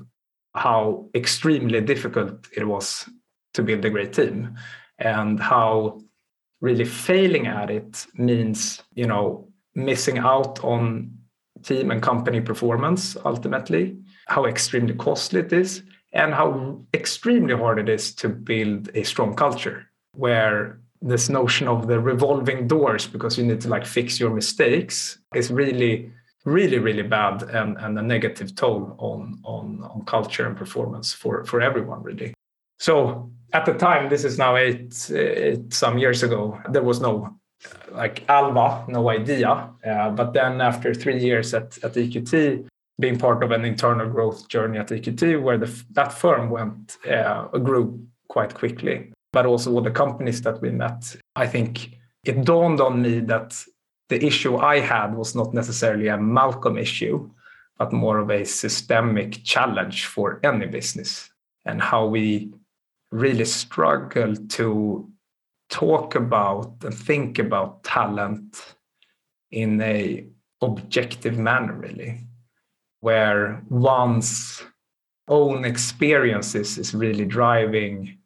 how 0.54 1.08
extremely 1.14 1.80
difficult 1.80 2.46
it 2.56 2.66
was 2.66 3.08
to 3.54 3.62
build 3.62 3.84
a 3.84 3.90
great 3.90 4.12
team 4.12 4.56
and 4.98 5.40
how 5.40 6.00
really 6.60 6.84
failing 6.84 7.46
at 7.46 7.70
it 7.70 8.06
means 8.14 8.82
you 8.94 9.06
know 9.06 9.46
missing 9.74 10.18
out 10.18 10.62
on 10.62 11.10
team 11.62 11.90
and 11.90 12.02
company 12.02 12.40
performance 12.40 13.16
ultimately 13.24 13.96
how 14.26 14.44
extremely 14.44 14.94
costly 14.94 15.40
it 15.40 15.52
is 15.52 15.82
and 16.12 16.34
how 16.34 16.80
extremely 16.92 17.54
hard 17.54 17.78
it 17.78 17.88
is 17.88 18.14
to 18.14 18.28
build 18.28 18.90
a 18.94 19.02
strong 19.02 19.34
culture 19.34 19.86
where 20.14 20.78
this 21.00 21.28
notion 21.28 21.66
of 21.66 21.88
the 21.88 21.98
revolving 21.98 22.68
doors 22.68 23.06
because 23.06 23.36
you 23.36 23.44
need 23.44 23.60
to 23.60 23.68
like 23.68 23.84
fix 23.84 24.20
your 24.20 24.30
mistakes 24.30 25.18
is 25.34 25.50
really 25.50 26.12
really 26.44 26.78
really 26.78 27.02
bad 27.02 27.42
and, 27.42 27.76
and 27.78 27.98
a 27.98 28.02
negative 28.02 28.54
toll 28.54 28.94
on, 28.98 29.38
on 29.44 29.82
on 29.84 30.04
culture 30.04 30.46
and 30.46 30.56
performance 30.56 31.12
for 31.12 31.44
for 31.44 31.60
everyone 31.60 32.02
really. 32.02 32.34
So 32.78 33.30
at 33.52 33.64
the 33.64 33.74
time 33.74 34.08
this 34.08 34.24
is 34.24 34.38
now 34.38 34.56
eight, 34.56 35.10
eight 35.10 35.72
some 35.72 35.98
years 35.98 36.22
ago 36.22 36.58
there 36.68 36.82
was 36.82 37.00
no 37.00 37.36
like 37.92 38.28
alva 38.28 38.84
no 38.88 39.08
idea. 39.08 39.70
Uh, 39.86 40.10
but 40.10 40.32
then 40.32 40.60
after 40.60 40.92
three 40.94 41.18
years 41.18 41.54
at, 41.54 41.78
at 41.84 41.94
eqt 41.94 42.66
being 42.98 43.18
part 43.18 43.42
of 43.42 43.50
an 43.50 43.64
internal 43.64 44.08
growth 44.08 44.48
journey 44.48 44.78
at 44.78 44.88
eqt 44.88 45.40
where 45.40 45.58
the, 45.58 45.84
that 45.92 46.12
firm 46.12 46.50
went 46.50 46.98
uh, 47.08 47.46
grew 47.58 48.04
quite 48.28 48.54
quickly. 48.54 49.12
But 49.32 49.46
also 49.46 49.70
with 49.70 49.84
the 49.84 49.90
companies 49.90 50.42
that 50.42 50.60
we 50.60 50.70
met 50.70 51.16
i 51.36 51.46
think 51.46 51.92
it 52.24 52.44
dawned 52.44 52.80
on 52.80 53.02
me 53.02 53.20
that 53.20 53.64
the 54.08 54.24
issue 54.24 54.56
I 54.56 54.80
had 54.80 55.14
was 55.14 55.34
not 55.34 55.54
necessarily 55.54 56.08
a 56.08 56.18
Malcolm 56.18 56.76
issue, 56.76 57.30
but 57.78 57.92
more 57.92 58.18
of 58.18 58.30
a 58.30 58.44
systemic 58.44 59.42
challenge 59.44 60.06
for 60.06 60.40
any 60.42 60.66
business 60.66 61.30
and 61.64 61.80
how 61.80 62.06
we 62.06 62.52
really 63.10 63.44
struggle 63.44 64.34
to 64.34 65.08
talk 65.68 66.14
about 66.14 66.74
and 66.84 66.94
think 66.94 67.38
about 67.38 67.82
talent 67.84 68.76
in 69.50 69.80
a 69.80 70.26
objective 70.60 71.38
manner 71.38 71.74
really 71.74 72.20
where 73.00 73.62
one's 73.68 74.62
own 75.28 75.64
experiences 75.64 76.78
is 76.78 76.94
really 76.94 77.24
driving 77.24 78.18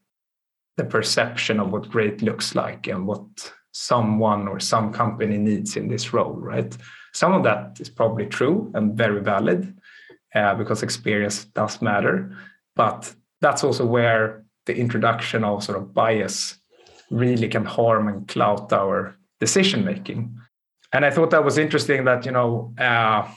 the 0.76 0.84
perception 0.84 1.58
of 1.58 1.72
what 1.72 1.88
great 1.88 2.20
looks 2.20 2.54
like 2.54 2.86
and 2.86 3.06
what 3.06 3.52
someone 3.76 4.48
or 4.48 4.58
some 4.58 4.90
company 4.90 5.36
needs 5.36 5.76
in 5.76 5.86
this 5.88 6.14
role, 6.14 6.32
right? 6.32 6.74
Some 7.12 7.34
of 7.34 7.42
that 7.44 7.78
is 7.78 7.90
probably 7.90 8.26
true 8.26 8.70
and 8.74 8.96
very 8.96 9.20
valid 9.20 9.76
uh, 10.34 10.54
because 10.54 10.82
experience 10.82 11.44
does 11.44 11.82
matter. 11.82 12.34
But 12.74 13.14
that's 13.42 13.62
also 13.62 13.84
where 13.84 14.44
the 14.64 14.74
introduction 14.74 15.44
of 15.44 15.62
sort 15.62 15.78
of 15.78 15.92
bias 15.92 16.56
really 17.10 17.48
can 17.48 17.66
harm 17.66 18.08
and 18.08 18.26
cloud 18.26 18.72
our 18.72 19.18
decision 19.40 19.84
making. 19.84 20.34
And 20.92 21.04
I 21.04 21.10
thought 21.10 21.30
that 21.30 21.44
was 21.44 21.58
interesting 21.58 22.04
that, 22.06 22.24
you 22.24 22.32
know, 22.32 22.72
uh, 22.78 23.28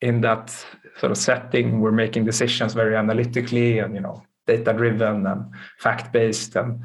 in 0.00 0.20
that 0.20 0.50
sort 0.98 1.10
of 1.10 1.18
setting, 1.18 1.80
we're 1.80 1.90
making 1.90 2.24
decisions 2.24 2.72
very 2.72 2.94
analytically 2.94 3.80
and, 3.80 3.94
you 3.96 4.00
know, 4.00 4.22
data 4.46 4.72
driven 4.72 5.26
and 5.26 5.46
fact 5.78 6.12
based 6.12 6.54
and, 6.54 6.80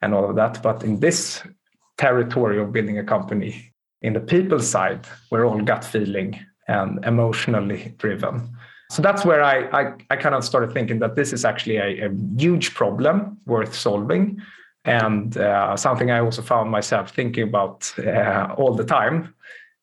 and 0.00 0.14
all 0.14 0.28
of 0.30 0.36
that. 0.36 0.62
But 0.62 0.82
in 0.82 1.00
this 1.00 1.42
territory 1.98 2.58
of 2.58 2.72
building 2.72 2.98
a 2.98 3.04
company. 3.04 3.72
In 4.02 4.12
the 4.12 4.20
people 4.20 4.60
side, 4.60 5.06
we're 5.30 5.44
all 5.44 5.60
gut 5.60 5.84
feeling 5.84 6.38
and 6.68 7.04
emotionally 7.04 7.94
driven. 7.98 8.56
So 8.90 9.02
that's 9.02 9.24
where 9.24 9.42
I, 9.42 9.56
I, 9.80 9.92
I 10.10 10.16
kind 10.16 10.34
of 10.34 10.44
started 10.44 10.72
thinking 10.72 11.00
that 11.00 11.14
this 11.14 11.32
is 11.32 11.44
actually 11.44 11.76
a, 11.76 12.06
a 12.06 12.10
huge 12.36 12.74
problem 12.74 13.38
worth 13.46 13.74
solving. 13.74 14.40
and 14.84 15.36
uh, 15.36 15.76
something 15.76 16.10
I 16.10 16.20
also 16.20 16.42
found 16.42 16.70
myself 16.70 17.10
thinking 17.10 17.44
about 17.44 17.92
uh, 17.98 18.54
all 18.56 18.74
the 18.74 18.84
time. 18.84 19.34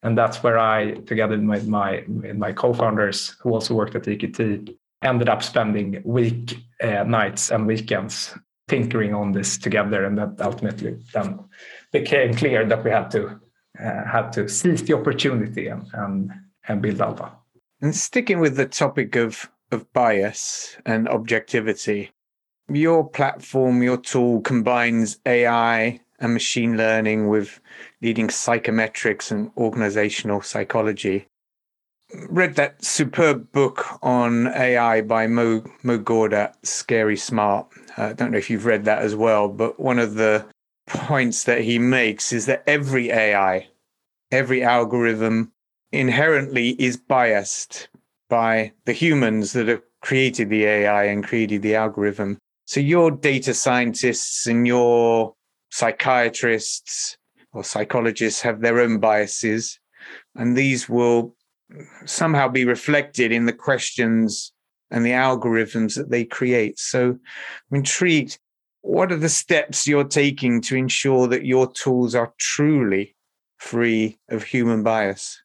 And 0.03 0.17
that's 0.17 0.43
where 0.43 0.57
I, 0.57 0.95
together 1.05 1.38
with 1.39 1.67
my 1.67 2.03
with 2.07 2.38
my 2.38 2.51
co-founders 2.53 3.36
who 3.41 3.53
also 3.53 3.74
worked 3.74 3.95
at 3.95 4.03
EQT, 4.03 4.75
ended 5.01 5.29
up 5.29 5.41
spending 5.43 6.01
week 6.03 6.57
uh, 6.81 7.03
nights 7.03 7.51
and 7.51 7.65
weekends 7.65 8.36
tinkering 8.67 9.13
on 9.13 9.31
this 9.31 9.57
together, 9.57 10.05
and 10.05 10.17
that 10.17 10.41
ultimately 10.41 10.98
then 11.13 11.39
became 11.91 12.33
clear 12.33 12.65
that 12.65 12.83
we 12.83 12.91
had 12.91 13.11
to 13.11 13.39
uh, 13.79 14.05
had 14.05 14.31
to 14.33 14.47
seize 14.47 14.83
the 14.83 14.93
opportunity 14.93 15.67
and 15.67 15.85
and, 15.93 16.31
and 16.67 16.81
build 16.81 17.01
Alva. 17.01 17.31
And 17.81 17.95
sticking 17.95 18.39
with 18.39 18.55
the 18.55 18.65
topic 18.65 19.15
of 19.15 19.49
of 19.71 19.91
bias 19.93 20.77
and 20.85 21.07
objectivity, 21.09 22.11
your 22.69 23.07
platform, 23.07 23.83
your 23.83 23.97
tool 23.97 24.41
combines 24.41 25.19
AI 25.25 25.99
and 26.19 26.33
machine 26.33 26.77
learning 26.77 27.27
with 27.27 27.59
leading 28.01 28.27
psychometrics 28.27 29.31
and 29.31 29.51
organizational 29.57 30.41
psychology. 30.41 31.27
Read 32.29 32.55
that 32.55 32.83
superb 32.83 33.51
book 33.51 33.85
on 34.01 34.47
AI 34.47 35.01
by 35.01 35.27
Mo, 35.27 35.63
Mo 35.83 35.97
Gawdat, 35.97 36.53
Scary 36.63 37.17
Smart. 37.17 37.67
I 37.97 38.03
uh, 38.03 38.13
don't 38.13 38.31
know 38.31 38.37
if 38.37 38.49
you've 38.49 38.65
read 38.65 38.85
that 38.85 38.99
as 38.99 39.15
well, 39.15 39.49
but 39.49 39.79
one 39.79 39.99
of 39.99 40.15
the 40.15 40.45
points 40.87 41.43
that 41.45 41.61
he 41.61 41.79
makes 41.79 42.31
is 42.31 42.45
that 42.45 42.63
every 42.67 43.09
AI, 43.11 43.67
every 44.31 44.63
algorithm 44.63 45.51
inherently 45.91 46.69
is 46.81 46.97
biased 46.97 47.89
by 48.29 48.71
the 48.85 48.93
humans 48.93 49.53
that 49.53 49.67
have 49.67 49.81
created 50.01 50.49
the 50.49 50.65
AI 50.65 51.05
and 51.05 51.25
created 51.25 51.61
the 51.61 51.75
algorithm. 51.75 52.37
So 52.65 52.79
your 52.79 53.11
data 53.11 53.53
scientists 53.53 54.47
and 54.47 54.67
your 54.67 55.35
psychiatrists 55.71 57.17
or 57.53 57.63
psychologists 57.63 58.41
have 58.41 58.61
their 58.61 58.79
own 58.79 58.99
biases, 58.99 59.79
and 60.35 60.57
these 60.57 60.89
will 60.89 61.35
somehow 62.05 62.47
be 62.47 62.65
reflected 62.65 63.31
in 63.31 63.45
the 63.45 63.53
questions 63.53 64.53
and 64.91 65.05
the 65.05 65.11
algorithms 65.11 65.95
that 65.95 66.09
they 66.09 66.25
create. 66.25 66.77
So 66.77 67.17
I'm 67.71 67.77
intrigued. 67.77 68.37
What 68.85 69.11
are 69.11 69.17
the 69.17 69.29
steps 69.29 69.87
you're 69.87 70.03
taking 70.03 70.61
to 70.61 70.75
ensure 70.75 71.27
that 71.29 71.43
your 71.43 71.71
tools 71.71 72.13
are 72.13 72.31
truly 72.37 73.15
free 73.57 74.19
of 74.29 74.43
human 74.43 74.83
bias? 74.83 75.41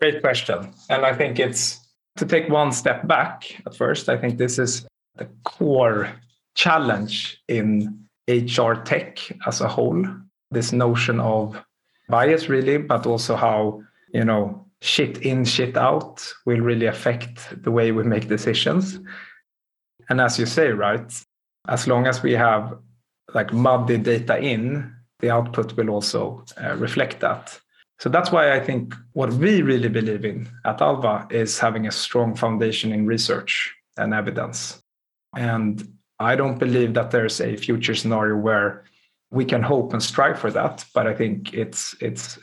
Great 0.00 0.22
question. 0.22 0.72
And 0.88 1.04
I 1.04 1.12
think 1.12 1.40
it's 1.40 1.80
to 2.16 2.24
take 2.24 2.48
one 2.48 2.70
step 2.70 3.08
back 3.08 3.60
at 3.66 3.74
first. 3.74 4.08
I 4.08 4.16
think 4.16 4.38
this 4.38 4.56
is 4.56 4.86
the 5.16 5.28
core 5.42 6.12
challenge 6.54 7.42
in 7.48 8.06
HR 8.28 8.74
tech 8.74 9.18
as 9.48 9.60
a 9.60 9.66
whole. 9.66 10.06
This 10.52 10.72
notion 10.72 11.18
of 11.18 11.60
bias, 12.08 12.48
really, 12.48 12.78
but 12.78 13.04
also 13.04 13.34
how, 13.34 13.82
you 14.14 14.24
know, 14.24 14.64
shit 14.80 15.18
in, 15.22 15.44
shit 15.44 15.76
out 15.76 16.24
will 16.46 16.60
really 16.60 16.86
affect 16.86 17.62
the 17.64 17.72
way 17.72 17.90
we 17.90 18.04
make 18.04 18.28
decisions. 18.28 19.00
And 20.08 20.20
as 20.20 20.38
you 20.38 20.46
say, 20.46 20.68
right, 20.68 21.12
as 21.68 21.86
long 21.86 22.06
as 22.06 22.22
we 22.22 22.32
have 22.32 22.78
like 23.34 23.52
muddy 23.52 23.98
data 23.98 24.38
in, 24.38 24.94
the 25.20 25.30
output 25.30 25.76
will 25.76 25.90
also 25.90 26.44
uh, 26.62 26.74
reflect 26.76 27.20
that. 27.20 27.58
So 27.98 28.08
that's 28.08 28.32
why 28.32 28.52
I 28.52 28.60
think 28.60 28.94
what 29.12 29.32
we 29.34 29.60
really 29.60 29.88
believe 29.88 30.24
in 30.24 30.48
at 30.64 30.80
Alva 30.80 31.26
is 31.30 31.58
having 31.58 31.86
a 31.86 31.92
strong 31.92 32.34
foundation 32.34 32.92
in 32.92 33.06
research 33.06 33.74
and 33.98 34.14
evidence. 34.14 34.80
And 35.36 35.86
I 36.18 36.34
don't 36.34 36.58
believe 36.58 36.94
that 36.94 37.10
there's 37.10 37.40
a 37.40 37.56
future 37.56 37.94
scenario 37.94 38.36
where 38.36 38.84
we 39.30 39.44
can 39.44 39.62
hope 39.62 39.92
and 39.92 40.02
strive 40.02 40.38
for 40.38 40.50
that, 40.50 40.84
but 40.94 41.06
I 41.06 41.14
think 41.14 41.54
it's 41.54 41.94
it's 42.00 42.38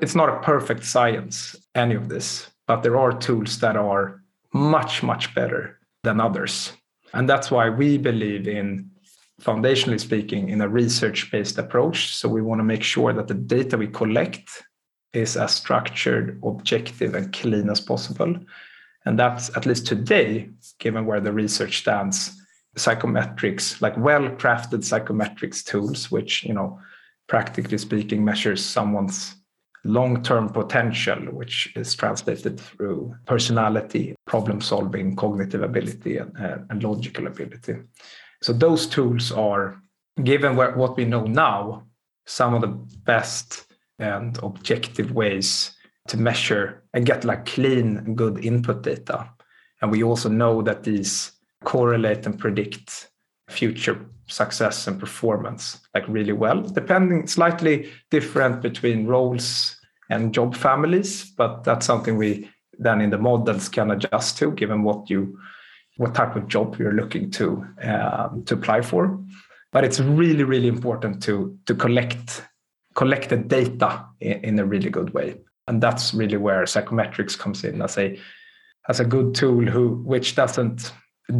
it's 0.00 0.14
not 0.14 0.28
a 0.28 0.40
perfect 0.40 0.84
science 0.84 1.56
any 1.74 1.94
of 1.94 2.08
this, 2.08 2.50
but 2.66 2.82
there 2.82 2.98
are 2.98 3.12
tools 3.12 3.58
that 3.60 3.76
are 3.76 4.22
much 4.52 5.02
much 5.02 5.34
better 5.34 5.78
than 6.02 6.20
others. 6.20 6.72
And 7.14 7.28
that's 7.28 7.50
why 7.50 7.68
we 7.68 7.98
believe 7.98 8.46
in 8.46 8.90
foundationally 9.40 10.00
speaking 10.00 10.48
in 10.48 10.60
a 10.60 10.68
research 10.68 11.30
based 11.30 11.58
approach. 11.58 12.14
So 12.14 12.28
we 12.28 12.42
want 12.42 12.58
to 12.58 12.64
make 12.64 12.82
sure 12.82 13.12
that 13.12 13.28
the 13.28 13.34
data 13.34 13.76
we 13.76 13.86
collect 13.86 14.64
is 15.12 15.36
as 15.36 15.54
structured, 15.54 16.40
objective, 16.44 17.14
and 17.14 17.32
clean 17.32 17.70
as 17.70 17.80
possible. 17.80 18.34
And 19.04 19.18
that's 19.18 19.56
at 19.56 19.64
least 19.64 19.86
today, 19.86 20.50
given 20.78 21.06
where 21.06 21.20
the 21.20 21.32
research 21.32 21.78
stands, 21.78 22.38
psychometrics, 22.76 23.80
like 23.80 23.96
well-crafted 23.96 24.80
psychometrics 24.80 25.64
tools, 25.64 26.10
which, 26.10 26.44
you 26.44 26.52
know, 26.52 26.78
practically 27.26 27.78
speaking, 27.78 28.24
measures 28.24 28.64
someone's 28.64 29.34
long-term 29.84 30.50
potential, 30.50 31.16
which 31.32 31.72
is 31.76 31.94
translated 31.94 32.58
through 32.58 33.14
personality, 33.26 34.14
problem-solving, 34.26 35.16
cognitive 35.16 35.62
ability, 35.62 36.18
and, 36.18 36.36
and 36.70 36.82
logical 36.82 37.26
ability. 37.26 37.76
So 38.42 38.52
those 38.52 38.86
tools 38.86 39.32
are, 39.32 39.80
given 40.22 40.56
what 40.56 40.96
we 40.96 41.04
know 41.04 41.24
now, 41.24 41.84
some 42.26 42.54
of 42.54 42.60
the 42.60 42.68
best 43.04 43.66
and 43.98 44.38
objective 44.42 45.12
ways 45.12 45.72
to 46.08 46.16
measure 46.16 46.82
and 46.94 47.06
get 47.06 47.24
like 47.24 47.46
clean 47.46 48.14
good 48.14 48.44
input 48.44 48.82
data. 48.82 49.30
And 49.80 49.90
we 49.90 50.02
also 50.02 50.28
know 50.28 50.62
that 50.62 50.82
these 50.82 51.32
correlate 51.64 52.26
and 52.26 52.38
predict 52.38 53.10
future 53.48 54.06
success 54.26 54.86
and 54.86 55.00
performance 55.00 55.80
like 55.94 56.06
really 56.06 56.32
well, 56.32 56.60
depending 56.62 57.26
slightly 57.26 57.90
different 58.10 58.60
between 58.60 59.06
roles 59.06 59.76
and 60.10 60.34
job 60.34 60.54
families, 60.54 61.24
but 61.36 61.64
that's 61.64 61.86
something 61.86 62.16
we 62.16 62.48
then 62.78 63.00
in 63.00 63.10
the 63.10 63.18
models 63.18 63.68
can 63.68 63.90
adjust 63.90 64.38
to 64.38 64.52
given 64.52 64.82
what 64.82 65.10
you 65.10 65.38
what 65.96 66.14
type 66.14 66.36
of 66.36 66.46
job 66.46 66.76
you're 66.78 66.92
looking 66.92 67.30
to 67.30 67.66
um, 67.82 68.44
to 68.44 68.54
apply 68.54 68.82
for. 68.82 69.18
But 69.72 69.84
it's 69.84 70.00
really 70.00 70.44
really 70.44 70.68
important 70.68 71.22
to 71.24 71.58
to 71.66 71.74
collect 71.74 72.44
collect 72.94 73.30
the 73.30 73.36
data 73.36 74.06
in, 74.20 74.44
in 74.44 74.58
a 74.58 74.64
really 74.64 74.90
good 74.90 75.12
way, 75.12 75.36
and 75.66 75.82
that's 75.82 76.14
really 76.14 76.36
where 76.36 76.62
psychometrics 76.64 77.36
comes 77.36 77.64
in 77.64 77.82
as 77.82 77.98
a 77.98 78.18
as 78.88 79.00
a 79.00 79.04
good 79.04 79.34
tool 79.34 79.64
who 79.64 79.96
which 80.04 80.34
doesn't 80.34 80.92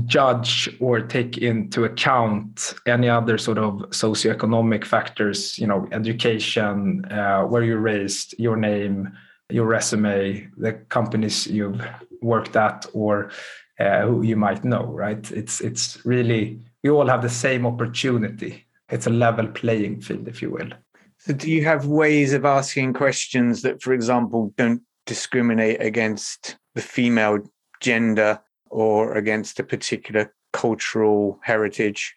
judge 0.04 0.68
or 0.80 1.00
take 1.00 1.38
into 1.38 1.84
account 1.84 2.74
any 2.86 3.08
other 3.08 3.38
sort 3.38 3.56
of 3.56 3.72
socioeconomic 3.90 4.84
factors 4.84 5.58
you 5.58 5.66
know 5.66 5.88
education 5.92 7.04
uh, 7.06 7.42
where 7.42 7.62
you're 7.62 7.80
raised 7.80 8.34
your 8.38 8.56
name 8.56 9.10
your 9.50 9.66
resume 9.66 10.46
the 10.58 10.72
companies 10.90 11.46
you've 11.46 11.80
worked 12.20 12.56
at 12.56 12.86
or 12.92 13.30
uh, 13.78 14.02
who 14.02 14.22
you 14.22 14.36
might 14.36 14.64
know 14.64 14.84
right? 14.84 15.30
It's 15.30 15.60
it's 15.60 16.04
really 16.04 16.60
we 16.82 16.90
all 16.90 17.06
have 17.06 17.22
the 17.22 17.28
same 17.28 17.66
opportunity. 17.66 18.66
It's 18.90 19.06
a 19.06 19.10
level 19.10 19.46
playing 19.48 20.00
field 20.00 20.28
if 20.28 20.42
you 20.42 20.50
will. 20.50 20.70
So 21.18 21.32
do 21.32 21.50
you 21.50 21.64
have 21.64 21.86
ways 21.86 22.32
of 22.32 22.44
asking 22.44 22.94
questions 22.94 23.62
that 23.62 23.82
for 23.82 23.92
example 23.92 24.52
don't 24.56 24.82
discriminate 25.06 25.80
against 25.80 26.56
the 26.74 26.82
female 26.82 27.38
gender 27.80 28.40
or 28.70 29.14
against 29.16 29.60
a 29.60 29.64
particular 29.64 30.32
cultural 30.52 31.38
heritage. 31.42 32.16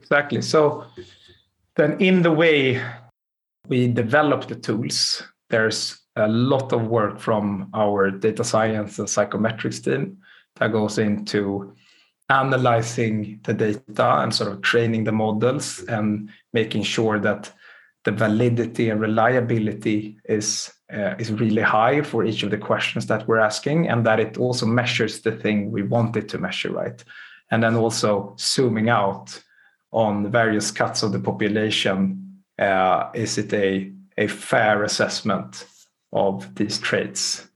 Exactly. 0.00 0.42
So 0.42 0.84
then, 1.76 2.00
in 2.00 2.22
the 2.22 2.32
way 2.32 2.82
we 3.68 3.88
develop 3.88 4.46
the 4.48 4.56
tools, 4.56 5.22
there's 5.50 5.98
a 6.16 6.28
lot 6.28 6.72
of 6.72 6.88
work 6.88 7.18
from 7.20 7.70
our 7.74 8.10
data 8.10 8.44
science 8.44 8.98
and 8.98 9.08
psychometrics 9.08 9.82
team 9.82 10.18
that 10.56 10.72
goes 10.72 10.98
into 10.98 11.74
analyzing 12.30 13.40
the 13.44 13.54
data 13.54 14.20
and 14.20 14.34
sort 14.34 14.52
of 14.52 14.60
training 14.62 15.04
the 15.04 15.12
models 15.12 15.80
and 15.84 16.30
making 16.52 16.82
sure 16.82 17.18
that 17.18 17.50
the 18.04 18.12
validity 18.12 18.90
and 18.90 19.00
reliability 19.00 20.18
is 20.24 20.72
uh, 20.92 21.14
is 21.18 21.32
really 21.32 21.62
high 21.62 22.02
for 22.02 22.24
each 22.24 22.42
of 22.42 22.50
the 22.50 22.58
questions 22.58 23.06
that 23.06 23.26
we're 23.28 23.38
asking 23.38 23.88
and 23.88 24.06
that 24.06 24.20
it 24.20 24.38
also 24.38 24.66
measures 24.66 25.20
the 25.20 25.32
thing 25.32 25.70
we 25.70 25.82
want 25.82 26.16
it 26.16 26.28
to 26.30 26.38
measure 26.38 26.72
right? 26.72 27.04
And 27.50 27.62
then 27.62 27.74
also 27.74 28.34
zooming 28.38 28.88
out 28.88 29.42
on 29.92 30.30
various 30.30 30.70
cuts 30.70 31.02
of 31.02 31.12
the 31.12 31.18
population 31.18 32.42
uh, 32.58 33.10
is 33.14 33.38
it 33.38 33.52
a, 33.52 33.92
a 34.16 34.26
fair 34.26 34.82
assessment 34.82 35.66
of 36.12 36.54
these 36.54 36.78
traits? 36.78 37.48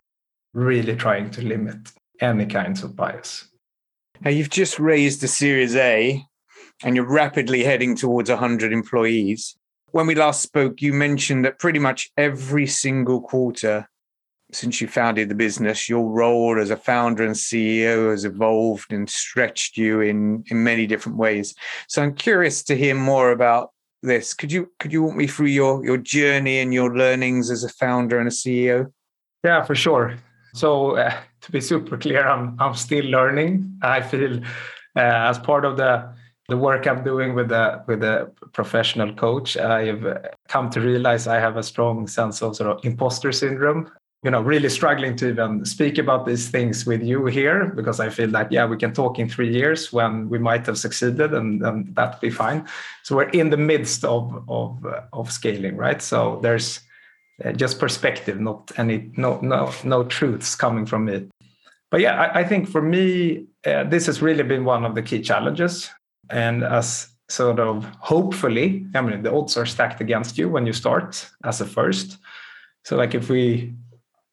Really 0.54 0.94
trying 0.94 1.30
to 1.30 1.42
limit 1.42 1.92
any 2.20 2.46
kinds 2.46 2.82
of 2.82 2.94
bias. 2.94 3.48
Now 4.20 4.30
you've 4.30 4.50
just 4.50 4.78
raised 4.78 5.20
the 5.20 5.28
series 5.28 5.74
a 5.74 6.24
and 6.84 6.94
you're 6.94 7.10
rapidly 7.10 7.64
heading 7.64 7.96
towards 7.96 8.30
100 8.30 8.72
employees 8.72 9.56
when 9.92 10.06
we 10.06 10.14
last 10.14 10.42
spoke, 10.42 10.82
you 10.82 10.92
mentioned 10.92 11.44
that 11.44 11.58
pretty 11.58 11.78
much 11.78 12.10
every 12.16 12.66
single 12.66 13.20
quarter 13.20 13.88
since 14.52 14.80
you 14.80 14.86
founded 14.86 15.28
the 15.28 15.34
business, 15.34 15.88
your 15.88 16.10
role 16.10 16.60
as 16.60 16.70
a 16.70 16.76
founder 16.76 17.24
and 17.24 17.34
CEO 17.34 18.10
has 18.10 18.24
evolved 18.24 18.92
and 18.92 19.08
stretched 19.08 19.78
you 19.78 20.00
in 20.02 20.44
in 20.48 20.62
many 20.62 20.86
different 20.86 21.18
ways. 21.18 21.54
So 21.88 22.02
I'm 22.02 22.14
curious 22.14 22.62
to 22.64 22.76
hear 22.76 22.94
more 22.94 23.32
about 23.32 23.70
this. 24.02 24.34
Could 24.34 24.52
you 24.52 24.70
could 24.78 24.92
you 24.92 25.02
walk 25.02 25.16
me 25.16 25.26
through 25.26 25.46
your 25.46 25.84
your 25.84 25.96
journey 25.96 26.60
and 26.60 26.74
your 26.74 26.94
learnings 26.96 27.50
as 27.50 27.64
a 27.64 27.68
founder 27.68 28.18
and 28.18 28.28
a 28.28 28.30
CEO? 28.30 28.92
Yeah, 29.42 29.64
for 29.64 29.74
sure. 29.74 30.18
So 30.54 30.96
uh, 30.96 31.18
to 31.40 31.52
be 31.52 31.60
super 31.60 31.96
clear, 31.96 32.26
I'm 32.26 32.56
I'm 32.60 32.74
still 32.74 33.06
learning. 33.06 33.78
I 33.82 34.02
feel 34.02 34.38
uh, 34.96 35.30
as 35.30 35.38
part 35.38 35.64
of 35.64 35.78
the 35.78 36.12
the 36.48 36.56
work 36.56 36.86
I'm 36.86 37.04
doing 37.04 37.34
with 37.34 37.48
the 37.48 37.82
with 37.86 38.02
a 38.02 38.30
professional 38.52 39.14
coach, 39.14 39.56
I've 39.56 40.04
come 40.48 40.70
to 40.70 40.80
realize 40.80 41.26
I 41.26 41.38
have 41.38 41.56
a 41.56 41.62
strong 41.62 42.06
sense 42.08 42.42
of 42.42 42.56
sort 42.56 42.70
of 42.70 42.84
imposter 42.84 43.32
syndrome. 43.32 43.90
You 44.24 44.30
know, 44.30 44.40
really 44.40 44.68
struggling 44.68 45.16
to 45.16 45.30
even 45.30 45.64
speak 45.64 45.98
about 45.98 46.26
these 46.26 46.48
things 46.48 46.86
with 46.86 47.02
you 47.02 47.26
here 47.26 47.72
because 47.74 47.98
I 47.98 48.08
feel 48.08 48.30
that 48.30 48.52
yeah, 48.52 48.66
we 48.66 48.76
can 48.76 48.92
talk 48.92 49.18
in 49.18 49.28
three 49.28 49.52
years 49.52 49.92
when 49.92 50.28
we 50.28 50.38
might 50.38 50.64
have 50.66 50.78
succeeded 50.78 51.34
and, 51.34 51.60
and 51.64 51.92
that'd 51.96 52.20
be 52.20 52.30
fine. 52.30 52.68
So 53.02 53.16
we're 53.16 53.30
in 53.30 53.50
the 53.50 53.56
midst 53.56 54.04
of 54.04 54.44
of 54.48 54.84
of 55.12 55.32
scaling, 55.32 55.76
right? 55.76 56.00
So 56.00 56.38
there's 56.40 56.80
uh, 57.44 57.52
just 57.52 57.80
perspective, 57.80 58.40
not 58.40 58.70
any 58.76 59.10
no 59.16 59.40
no 59.40 59.72
no 59.84 60.04
truths 60.04 60.54
coming 60.54 60.86
from 60.86 61.06
me. 61.06 61.28
But 61.90 62.00
yeah, 62.00 62.20
I, 62.20 62.40
I 62.40 62.44
think 62.44 62.68
for 62.68 62.80
me, 62.80 63.46
uh, 63.66 63.84
this 63.84 64.06
has 64.06 64.22
really 64.22 64.44
been 64.44 64.64
one 64.64 64.84
of 64.84 64.94
the 64.94 65.02
key 65.02 65.20
challenges 65.20 65.90
and 66.30 66.62
as 66.64 67.08
sort 67.28 67.58
of 67.58 67.84
hopefully, 67.98 68.86
I 68.94 69.00
mean, 69.00 69.22
the 69.22 69.32
odds 69.32 69.56
are 69.56 69.66
stacked 69.66 70.00
against 70.00 70.38
you 70.38 70.48
when 70.48 70.66
you 70.66 70.72
start 70.72 71.28
as 71.44 71.60
a 71.60 71.66
first. 71.66 72.18
So, 72.84 72.96
like 72.96 73.14
if 73.14 73.28
we, 73.28 73.74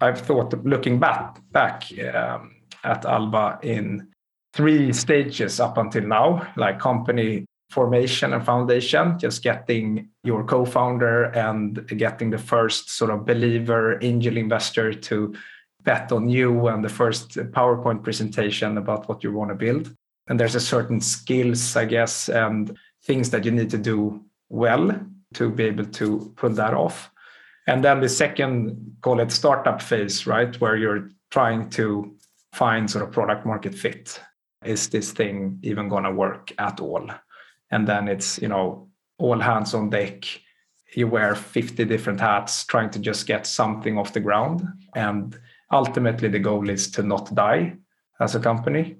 I've 0.02 0.22
thought 0.22 0.54
looking 0.66 1.00
back 1.00 1.40
back 1.52 1.84
um, 2.14 2.56
at 2.84 3.06
Alva 3.06 3.60
in 3.64 4.08
three 4.54 4.92
stages 4.94 5.60
up 5.60 5.78
until 5.78 6.04
now, 6.04 6.52
like 6.56 6.80
company 6.80 7.46
formation 7.70 8.34
and 8.34 8.44
foundation, 8.44 9.20
just 9.20 9.44
getting 9.44 10.10
your 10.24 10.44
co-founder 10.44 11.26
and 11.26 11.86
getting 11.98 12.32
the 12.32 12.38
first 12.38 12.90
sort 12.90 13.12
of 13.12 13.26
believer 13.26 14.00
angel 14.02 14.38
investor 14.38 14.92
to 14.92 15.36
bet 15.84 16.12
on 16.12 16.28
you 16.28 16.68
and 16.68 16.84
the 16.84 16.90
first 16.90 17.36
PowerPoint 17.36 18.04
presentation 18.04 18.78
about 18.78 19.08
what 19.08 19.24
you 19.24 19.32
want 19.32 19.50
to 19.52 19.56
build 19.56 19.96
and 20.30 20.40
there's 20.40 20.56
a 20.56 20.60
certain 20.60 21.02
skills 21.02 21.76
i 21.76 21.84
guess 21.84 22.30
and 22.30 22.78
things 23.04 23.30
that 23.32 23.44
you 23.44 23.52
need 23.52 23.70
to 23.70 23.78
do 23.78 24.24
well 24.50 25.00
to 25.34 25.50
be 25.50 25.64
able 25.66 25.86
to 25.86 26.34
pull 26.36 26.50
that 26.52 26.74
off. 26.74 27.12
And 27.68 27.84
then 27.84 28.02
the 28.02 28.10
second 28.10 28.98
call 29.02 29.20
it 29.20 29.32
startup 29.32 29.82
phase 29.82 30.26
right 30.26 30.60
where 30.60 30.76
you're 30.76 31.10
trying 31.30 31.70
to 31.72 32.16
find 32.54 32.90
sort 32.90 33.04
of 33.04 33.12
product 33.12 33.46
market 33.46 33.76
fit. 33.76 34.20
Is 34.64 34.90
this 34.90 35.12
thing 35.12 35.60
even 35.62 35.88
going 35.88 36.04
to 36.04 36.12
work 36.12 36.52
at 36.58 36.80
all? 36.82 37.08
And 37.72 37.88
then 37.88 38.08
it's 38.08 38.42
you 38.42 38.48
know 38.48 38.90
all 39.20 39.40
hands 39.40 39.74
on 39.74 39.90
deck. 39.90 40.26
You 40.96 41.08
wear 41.08 41.36
50 41.36 41.86
different 41.86 42.20
hats 42.20 42.66
trying 42.66 42.90
to 42.92 43.00
just 43.00 43.28
get 43.28 43.46
something 43.46 44.00
off 44.00 44.14
the 44.14 44.20
ground. 44.20 44.68
And 44.96 45.40
ultimately 45.72 46.30
the 46.30 46.40
goal 46.40 46.68
is 46.68 46.90
to 46.92 47.04
not 47.04 47.34
die 47.36 47.78
as 48.20 48.34
a 48.34 48.40
company 48.40 48.98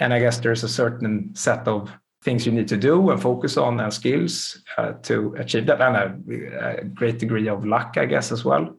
and 0.00 0.12
I 0.12 0.18
guess 0.18 0.38
there's 0.38 0.64
a 0.64 0.68
certain 0.68 1.34
set 1.34 1.66
of 1.68 1.90
things 2.24 2.46
you 2.46 2.52
need 2.52 2.68
to 2.68 2.76
do 2.76 3.10
and 3.10 3.20
focus 3.20 3.56
on 3.56 3.78
and 3.78 3.92
skills 3.92 4.62
uh, 4.78 4.92
to 5.02 5.34
achieve 5.38 5.66
that, 5.66 5.80
and 5.80 5.96
a, 5.96 6.80
a, 6.80 6.84
great 6.84 7.18
degree 7.18 7.48
of 7.48 7.66
luck, 7.66 7.96
I 7.98 8.06
guess, 8.06 8.32
as 8.32 8.44
well. 8.44 8.76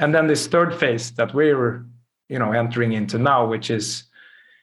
And 0.00 0.14
then 0.14 0.26
this 0.26 0.46
third 0.46 0.74
phase 0.74 1.12
that 1.12 1.34
we're, 1.34 1.84
you 2.30 2.38
know, 2.38 2.52
entering 2.52 2.94
into 2.94 3.18
now, 3.18 3.46
which 3.46 3.70
is 3.70 4.04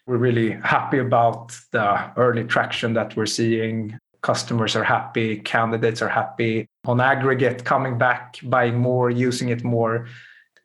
we're 0.07 0.17
really 0.17 0.51
happy 0.63 0.97
about 0.97 1.55
the 1.71 2.11
early 2.17 2.43
traction 2.43 2.93
that 2.93 3.15
we're 3.15 3.27
seeing. 3.27 3.97
Customers 4.21 4.75
are 4.75 4.83
happy, 4.83 5.37
candidates 5.37 6.01
are 6.01 6.09
happy. 6.09 6.67
On 6.85 6.99
aggregate, 6.99 7.63
coming 7.63 7.97
back, 7.99 8.37
buying 8.43 8.77
more, 8.77 9.11
using 9.11 9.49
it 9.49 9.63
more, 9.63 10.07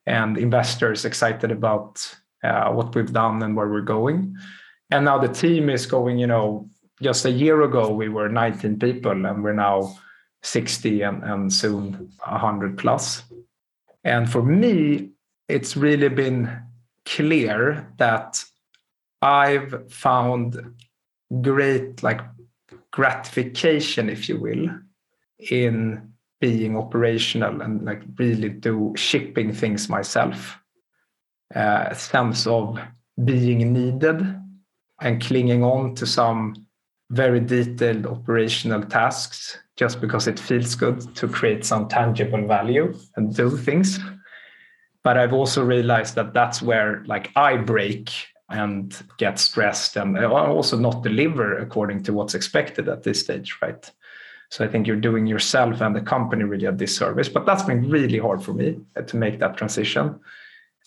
and 0.06 0.38
investors 0.38 1.04
excited 1.04 1.52
about 1.52 2.16
uh, 2.42 2.70
what 2.72 2.94
we've 2.94 3.12
done 3.12 3.42
and 3.42 3.54
where 3.54 3.68
we're 3.68 3.82
going 3.82 4.36
and 4.90 5.04
now 5.04 5.18
the 5.18 5.28
team 5.28 5.68
is 5.68 5.86
going 5.86 6.18
you 6.18 6.26
know 6.26 6.68
just 7.02 7.24
a 7.24 7.30
year 7.30 7.62
ago 7.62 7.90
we 7.90 8.08
were 8.08 8.28
19 8.28 8.78
people 8.78 9.26
and 9.26 9.42
we're 9.42 9.52
now 9.52 9.96
60 10.42 11.02
and, 11.02 11.24
and 11.24 11.52
soon 11.52 12.12
100 12.24 12.78
plus. 12.78 13.22
And 14.04 14.30
for 14.30 14.42
me 14.42 15.10
it's 15.48 15.76
really 15.76 16.08
been 16.08 16.62
clear 17.04 17.92
that 17.98 18.42
i've 19.20 19.92
found 19.92 20.74
great 21.42 22.02
like 22.02 22.20
gratification 22.90 24.08
if 24.08 24.28
you 24.28 24.38
will 24.40 24.68
in 25.50 26.14
being 26.40 26.76
operational 26.76 27.62
and 27.62 27.84
like 27.84 28.02
really 28.18 28.48
do 28.48 28.92
shipping 28.96 29.52
things 29.52 29.88
myself. 29.88 30.58
Uh, 31.54 31.92
sense 31.94 32.46
of 32.46 32.78
being 33.24 33.72
needed 33.72 34.40
and 35.04 35.22
clinging 35.22 35.62
on 35.62 35.94
to 35.94 36.06
some 36.06 36.66
very 37.10 37.38
detailed 37.38 38.06
operational 38.06 38.82
tasks 38.82 39.58
just 39.76 40.00
because 40.00 40.26
it 40.26 40.40
feels 40.40 40.74
good 40.74 41.14
to 41.14 41.28
create 41.28 41.64
some 41.64 41.86
tangible 41.88 42.44
value 42.46 42.92
and 43.16 43.36
do 43.36 43.56
things. 43.56 44.00
But 45.04 45.18
i've 45.18 45.34
also 45.34 45.62
realized 45.62 46.14
that 46.14 46.32
that's 46.32 46.62
where 46.62 47.04
like 47.06 47.30
i 47.36 47.56
break 47.58 48.10
and 48.48 48.96
get 49.18 49.38
stressed 49.38 49.96
and 49.96 50.18
uh, 50.18 50.30
also 50.30 50.78
not 50.78 51.02
deliver 51.02 51.58
according 51.58 52.02
to 52.04 52.12
what's 52.12 52.34
expected 52.34 52.88
at 52.88 53.02
this 53.02 53.20
stage 53.20 53.58
right? 53.60 53.90
So 54.48 54.64
i 54.64 54.68
think 54.68 54.86
you're 54.86 54.96
doing 54.96 55.26
yourself 55.26 55.82
and 55.82 55.94
the 55.94 56.00
company 56.00 56.44
really 56.44 56.66
a 56.66 56.72
disservice 56.72 57.28
but 57.28 57.44
that's 57.44 57.64
been 57.64 57.90
really 57.90 58.18
hard 58.18 58.42
for 58.42 58.54
me 58.54 58.80
to 59.06 59.16
make 59.16 59.38
that 59.40 59.58
transition. 59.58 60.18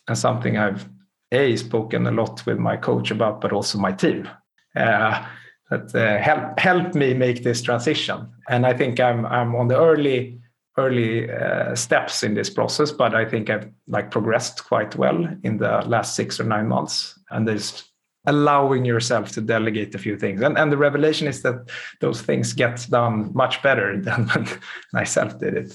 And 0.08 0.18
something 0.18 0.58
i've 0.58 0.90
a 1.32 1.56
spoken 1.56 2.08
a 2.08 2.12
lot 2.12 2.46
with 2.46 2.58
my 2.58 2.78
coach 2.78 3.12
about, 3.12 3.42
but 3.42 3.52
also 3.52 3.78
my 3.78 3.92
team. 3.92 4.30
Uh, 4.76 5.26
that 5.70 5.94
uh, 5.96 6.22
help 6.22 6.60
help 6.60 6.96
me 6.96 7.14
make 7.14 7.44
this 7.44 7.62
transition. 7.62 8.30
And 8.50 8.66
I 8.66 8.74
think 8.74 9.00
I'm 9.00 9.26
I'm 9.26 9.56
on 9.56 9.68
the 9.68 9.78
early 9.78 10.40
early 10.78 11.30
uh, 11.30 11.76
steps 11.76 12.24
in 12.24 12.36
this 12.36 12.50
process, 12.50 12.92
but 12.92 13.16
I 13.16 13.26
think 13.26 13.50
I've 13.50 13.70
like 13.88 14.12
progressed 14.12 14.66
quite 14.66 14.96
well 14.96 15.28
in 15.44 15.58
the 15.58 15.82
last 15.88 16.16
six 16.16 16.40
or 16.40 16.44
nine 16.44 16.68
months. 16.68 17.20
And 17.32 17.48
there's 17.48 17.84
allowing 18.28 18.86
yourself 18.86 19.32
to 19.32 19.42
delegate 19.42 19.96
a 19.96 19.98
few 19.98 20.18
things. 20.18 20.42
And 20.42 20.58
and 20.58 20.72
the 20.72 20.78
revelation 20.78 21.28
is 21.28 21.42
that 21.42 21.70
those 22.00 22.22
things 22.22 22.54
get 22.54 22.88
done 22.90 23.32
much 23.34 23.62
better 23.62 24.00
than 24.02 24.28
when 24.28 24.48
I 24.94 25.04
self 25.04 25.38
did 25.40 25.56
it. 25.56 25.72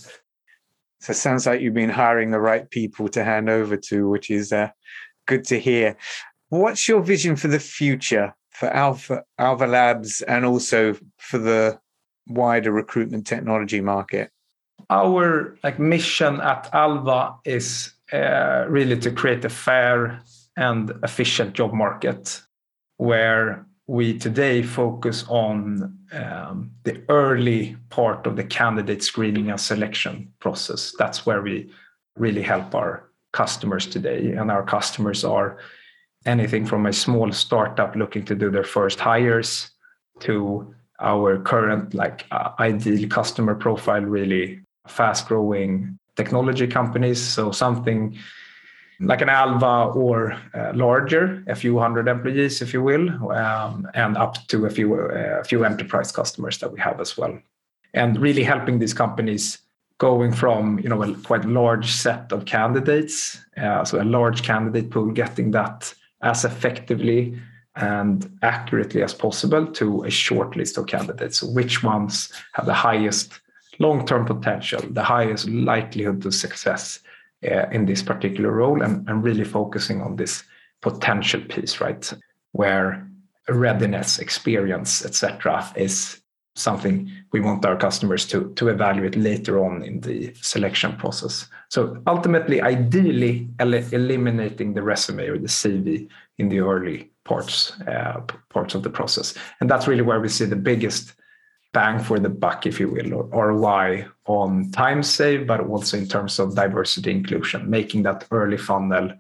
So 1.00 1.10
it 1.10 1.16
sounds 1.16 1.46
like 1.46 1.60
you've 1.60 1.74
been 1.74 1.90
hiring 1.90 2.30
the 2.30 2.40
right 2.40 2.70
people 2.70 3.08
to 3.08 3.24
hand 3.24 3.50
over 3.50 3.76
to, 3.76 4.08
which 4.08 4.30
is 4.30 4.52
uh, 4.52 4.68
good 5.26 5.44
to 5.44 5.58
hear. 5.58 5.96
What's 6.48 6.88
your 6.88 7.02
vision 7.02 7.36
for 7.36 7.48
the 7.48 7.60
future 7.60 8.34
for 8.50 8.68
Alpha 8.68 9.24
Alva 9.38 9.66
Labs 9.66 10.22
and 10.22 10.44
also 10.44 10.96
for 11.18 11.38
the 11.38 11.80
wider 12.26 12.72
recruitment 12.72 13.26
technology 13.26 13.80
market? 13.80 14.30
Our 14.90 15.56
like 15.64 15.78
mission 15.78 16.40
at 16.40 16.68
Alva 16.72 17.34
is 17.44 17.92
uh, 18.12 18.66
really 18.68 18.98
to 18.98 19.10
create 19.10 19.44
a 19.44 19.48
fair 19.48 20.20
and 20.56 20.92
efficient 21.02 21.54
job 21.54 21.72
market 21.72 22.42
where 22.98 23.66
we 23.86 24.18
today 24.18 24.62
focus 24.62 25.24
on 25.28 25.98
um, 26.12 26.70
the 26.84 27.02
early 27.08 27.76
part 27.90 28.26
of 28.26 28.36
the 28.36 28.44
candidate 28.44 29.02
screening 29.02 29.50
and 29.50 29.60
selection 29.60 30.32
process. 30.40 30.94
That's 30.98 31.26
where 31.26 31.42
we 31.42 31.70
really 32.16 32.42
help 32.42 32.74
our 32.74 33.08
customers 33.32 33.86
today. 33.86 34.32
And 34.32 34.50
our 34.50 34.62
customers 34.62 35.24
are 35.24 35.58
anything 36.26 36.66
from 36.66 36.86
a 36.86 36.92
small 36.92 37.32
startup 37.32 37.96
looking 37.96 38.24
to 38.24 38.34
do 38.34 38.50
their 38.50 38.64
first 38.64 39.00
hires 39.00 39.70
to 40.20 40.74
our 41.00 41.38
current 41.40 41.94
like 41.94 42.26
uh, 42.30 42.50
ideal 42.60 43.08
customer 43.08 43.54
profile 43.54 44.02
really 44.02 44.60
fast 44.86 45.26
growing 45.26 45.98
technology 46.16 46.66
companies 46.66 47.20
so 47.20 47.50
something 47.50 48.16
like 49.00 49.20
an 49.20 49.28
alva 49.28 49.90
or 49.98 50.36
uh, 50.54 50.72
larger 50.74 51.42
a 51.48 51.56
few 51.56 51.78
hundred 51.78 52.06
employees 52.06 52.62
if 52.62 52.72
you 52.72 52.82
will 52.82 53.32
um, 53.32 53.88
and 53.94 54.16
up 54.16 54.36
to 54.46 54.66
a 54.66 54.70
few 54.70 54.94
uh, 54.94 55.40
a 55.40 55.44
few 55.44 55.64
enterprise 55.64 56.12
customers 56.12 56.58
that 56.58 56.72
we 56.72 56.78
have 56.78 57.00
as 57.00 57.16
well 57.16 57.36
and 57.94 58.20
really 58.20 58.44
helping 58.44 58.78
these 58.78 58.94
companies 58.94 59.58
going 60.02 60.32
from 60.32 60.80
you 60.80 60.88
know 60.88 61.00
a 61.00 61.14
quite 61.18 61.44
large 61.44 61.92
set 61.92 62.32
of 62.32 62.44
candidates, 62.44 63.38
uh, 63.56 63.84
so 63.84 64.02
a 64.02 64.12
large 64.18 64.42
candidate 64.42 64.90
pool, 64.90 65.12
getting 65.12 65.52
that 65.52 65.94
as 66.22 66.44
effectively 66.44 67.38
and 67.76 68.28
accurately 68.42 69.00
as 69.00 69.14
possible 69.14 69.64
to 69.64 70.02
a 70.02 70.10
short 70.10 70.56
list 70.56 70.76
of 70.76 70.86
candidates. 70.86 71.38
So 71.38 71.46
which 71.46 71.84
ones 71.84 72.32
have 72.54 72.66
the 72.66 72.74
highest 72.74 73.40
long-term 73.78 74.26
potential, 74.26 74.80
the 74.90 75.04
highest 75.04 75.48
likelihood 75.48 76.20
to 76.22 76.32
success, 76.32 76.98
uh, 77.44 77.66
in 77.70 77.86
this 77.86 78.02
particular 78.02 78.50
role 78.50 78.82
and, 78.82 79.08
and 79.08 79.22
really 79.22 79.44
focusing 79.44 80.02
on 80.02 80.16
this 80.16 80.42
potential 80.80 81.40
piece, 81.48 81.80
right? 81.80 82.12
Where 82.50 83.08
readiness, 83.48 84.18
experience, 84.18 85.04
etc., 85.04 85.72
is 85.76 86.21
something 86.54 87.10
we 87.32 87.40
want 87.40 87.64
our 87.64 87.76
customers 87.76 88.26
to, 88.26 88.52
to 88.54 88.68
evaluate 88.68 89.16
later 89.16 89.64
on 89.64 89.82
in 89.82 90.00
the 90.00 90.32
selection 90.34 90.96
process. 90.96 91.48
So 91.70 92.02
ultimately, 92.06 92.60
ideally, 92.60 93.48
el- 93.58 93.74
eliminating 93.74 94.74
the 94.74 94.82
resume 94.82 95.28
or 95.28 95.38
the 95.38 95.48
CV 95.48 96.08
in 96.38 96.48
the 96.48 96.60
early 96.60 97.10
parts 97.24 97.72
uh, 97.82 98.20
parts 98.50 98.74
of 98.74 98.82
the 98.82 98.90
process, 98.90 99.34
and 99.60 99.70
that's 99.70 99.86
really 99.86 100.02
where 100.02 100.20
we 100.20 100.28
see 100.28 100.44
the 100.44 100.56
biggest 100.56 101.14
bang 101.72 101.98
for 101.98 102.18
the 102.18 102.28
buck, 102.28 102.66
if 102.66 102.78
you 102.78 102.90
will, 102.90 103.14
or 103.14 103.52
ROI 103.52 104.06
on 104.26 104.70
time 104.72 105.02
save, 105.02 105.46
but 105.46 105.60
also 105.60 105.96
in 105.96 106.06
terms 106.06 106.38
of 106.38 106.54
diversity 106.54 107.10
inclusion, 107.10 107.68
making 107.70 108.02
that 108.02 108.26
early 108.30 108.58
funnel 108.58 109.12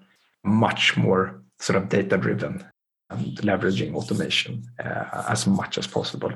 much 0.44 0.96
more 0.96 1.40
sort 1.58 1.82
of 1.82 1.88
data 1.88 2.16
driven 2.18 2.64
and 3.10 3.36
leveraging 3.38 3.94
automation 3.94 4.64
uh, 4.84 5.24
as 5.28 5.46
much 5.46 5.78
as 5.78 5.86
possible. 5.86 6.32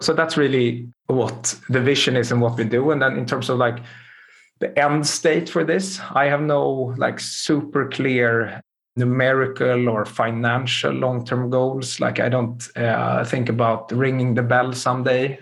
So 0.00 0.12
that's 0.12 0.36
really 0.36 0.88
what 1.06 1.58
the 1.68 1.80
vision 1.80 2.16
is 2.16 2.32
and 2.32 2.40
what 2.40 2.56
we 2.56 2.64
do. 2.64 2.90
And 2.90 3.00
then 3.00 3.16
in 3.16 3.26
terms 3.26 3.48
of 3.48 3.58
like 3.58 3.78
the 4.60 4.76
end 4.78 5.06
state 5.06 5.48
for 5.48 5.64
this, 5.64 6.00
I 6.14 6.26
have 6.26 6.40
no 6.40 6.94
like 6.96 7.20
super 7.20 7.88
clear 7.88 8.60
numerical 8.96 9.88
or 9.88 10.04
financial 10.04 10.92
long 10.92 11.24
term 11.24 11.50
goals. 11.50 12.00
Like 12.00 12.20
I 12.20 12.28
don't 12.28 12.66
uh, 12.76 13.24
think 13.24 13.48
about 13.48 13.90
ringing 13.92 14.34
the 14.34 14.42
bell 14.42 14.72
someday. 14.72 15.38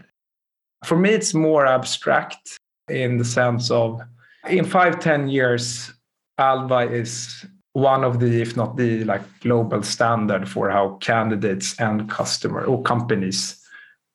For 0.85 0.97
me, 0.97 1.11
it's 1.11 1.35
more 1.35 1.67
abstract 1.67 2.59
in 2.89 3.19
the 3.19 3.25
sense 3.25 3.71
of 3.71 4.01
in 4.49 4.65
five, 4.65 4.99
ten 4.99 5.29
years, 5.29 5.93
Alva 6.39 6.91
is 6.91 7.47
one 7.75 8.05
of 8.05 8.21
the, 8.21 8.43
if 8.43 8.57
not 8.57 8.77
the 8.77 9.05
like 9.05 9.23
global 9.41 9.83
standard 9.83 10.49
for 10.49 10.71
how 10.71 10.97
candidates 11.01 11.79
and 11.81 12.09
customer 12.11 12.65
or 12.65 12.83
companies 12.83 13.62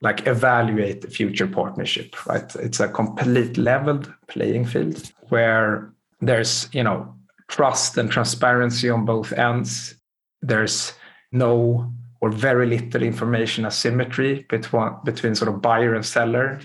like 0.01 0.27
evaluate 0.27 1.01
the 1.01 1.09
future 1.09 1.47
partnership, 1.47 2.25
right? 2.27 2.55
It's 2.57 2.79
a 2.79 2.87
complete 2.87 3.57
leveled 3.57 4.13
playing 4.27 4.65
field 4.65 5.11
where 5.29 5.91
there's, 6.21 6.69
you 6.71 6.83
know, 6.83 7.15
trust 7.47 7.97
and 7.97 8.11
transparency 8.11 8.89
on 8.89 9.05
both 9.05 9.33
ends. 9.33 9.95
There's 10.41 10.93
no 11.31 11.91
or 12.19 12.31
very 12.31 12.65
little 12.65 13.03
information 13.03 13.65
asymmetry 13.65 14.45
between, 14.49 14.89
between 15.03 15.35
sort 15.35 15.53
of 15.53 15.61
buyer 15.61 15.93
and 15.93 16.05
seller 16.05 16.59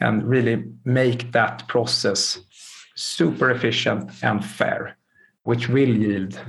and 0.00 0.24
really 0.24 0.64
make 0.84 1.32
that 1.32 1.66
process 1.68 2.40
super 2.96 3.50
efficient 3.50 4.10
and 4.22 4.44
fair, 4.44 4.96
which 5.44 5.68
will 5.68 5.88
yield 5.88 6.40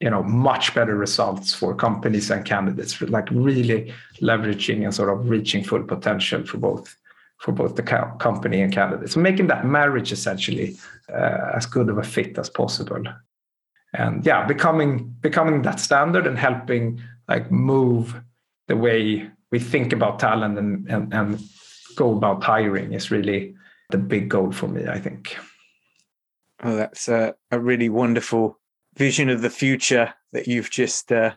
you 0.00 0.10
know 0.10 0.22
much 0.22 0.74
better 0.74 0.94
results 0.94 1.52
for 1.52 1.74
companies 1.74 2.30
and 2.30 2.44
candidates 2.44 3.00
like 3.00 3.28
really 3.30 3.92
leveraging 4.20 4.84
and 4.84 4.94
sort 4.94 5.08
of 5.08 5.28
reaching 5.28 5.64
full 5.64 5.82
potential 5.82 6.44
for 6.44 6.58
both 6.58 6.96
for 7.38 7.52
both 7.52 7.76
the 7.76 7.82
co- 7.82 8.12
company 8.18 8.60
and 8.60 8.72
candidates. 8.72 9.14
So 9.14 9.20
making 9.20 9.46
that 9.46 9.64
marriage 9.64 10.10
essentially 10.10 10.76
uh, 11.08 11.52
as 11.54 11.66
good 11.66 11.88
of 11.88 11.96
a 11.98 12.02
fit 12.02 12.36
as 12.36 12.50
possible. 12.50 13.02
And 13.94 14.24
yeah 14.26 14.46
becoming 14.46 15.16
becoming 15.20 15.62
that 15.62 15.80
standard 15.80 16.26
and 16.26 16.38
helping 16.38 17.00
like 17.26 17.50
move 17.50 18.20
the 18.66 18.76
way 18.76 19.30
we 19.50 19.58
think 19.58 19.92
about 19.92 20.18
talent 20.18 20.58
and 20.58 20.86
and, 20.90 21.14
and 21.14 21.40
go 21.96 22.12
about 22.12 22.44
hiring 22.44 22.92
is 22.92 23.10
really 23.10 23.54
the 23.90 23.98
big 23.98 24.28
goal 24.28 24.52
for 24.52 24.68
me 24.68 24.86
i 24.86 24.98
think. 24.98 25.36
Oh 26.62 26.76
that's 26.76 27.08
a, 27.08 27.34
a 27.50 27.58
really 27.58 27.88
wonderful 27.88 28.58
vision 28.98 29.30
of 29.30 29.40
the 29.40 29.50
future 29.50 30.12
that 30.32 30.46
you've 30.46 30.70
just 30.70 31.10
uh, 31.10 31.32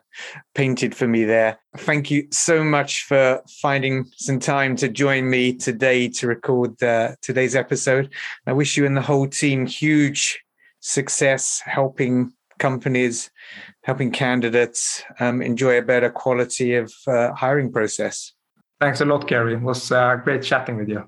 painted 0.55 0.93
for 0.93 1.07
me 1.07 1.23
there. 1.23 1.59
Thank 1.77 2.11
you 2.11 2.27
so 2.31 2.63
much 2.63 3.03
for 3.03 3.41
finding 3.61 4.05
some 4.17 4.39
time 4.39 4.75
to 4.77 4.89
join 4.89 5.29
me 5.29 5.53
today 5.53 6.09
to 6.09 6.27
record 6.27 6.81
uh, 6.83 7.15
today's 7.21 7.55
episode. 7.55 8.11
I 8.47 8.53
wish 8.53 8.75
you 8.75 8.85
and 8.85 8.97
the 8.97 9.01
whole 9.01 9.27
team 9.27 9.65
huge 9.65 10.43
success 10.81 11.61
helping 11.63 12.33
companies, 12.59 13.29
helping 13.83 14.11
candidates 14.11 15.03
um, 15.19 15.41
enjoy 15.41 15.77
a 15.77 15.81
better 15.81 16.09
quality 16.09 16.75
of 16.75 16.91
uh, 17.07 17.31
hiring 17.33 17.71
process. 17.71 18.33
Thanks 18.79 18.99
a 19.01 19.05
lot, 19.05 19.27
Gary. 19.27 19.53
It 19.53 19.61
was 19.61 19.91
uh, 19.91 20.15
great 20.15 20.41
chatting 20.41 20.77
with 20.77 20.89
you. 20.89 21.07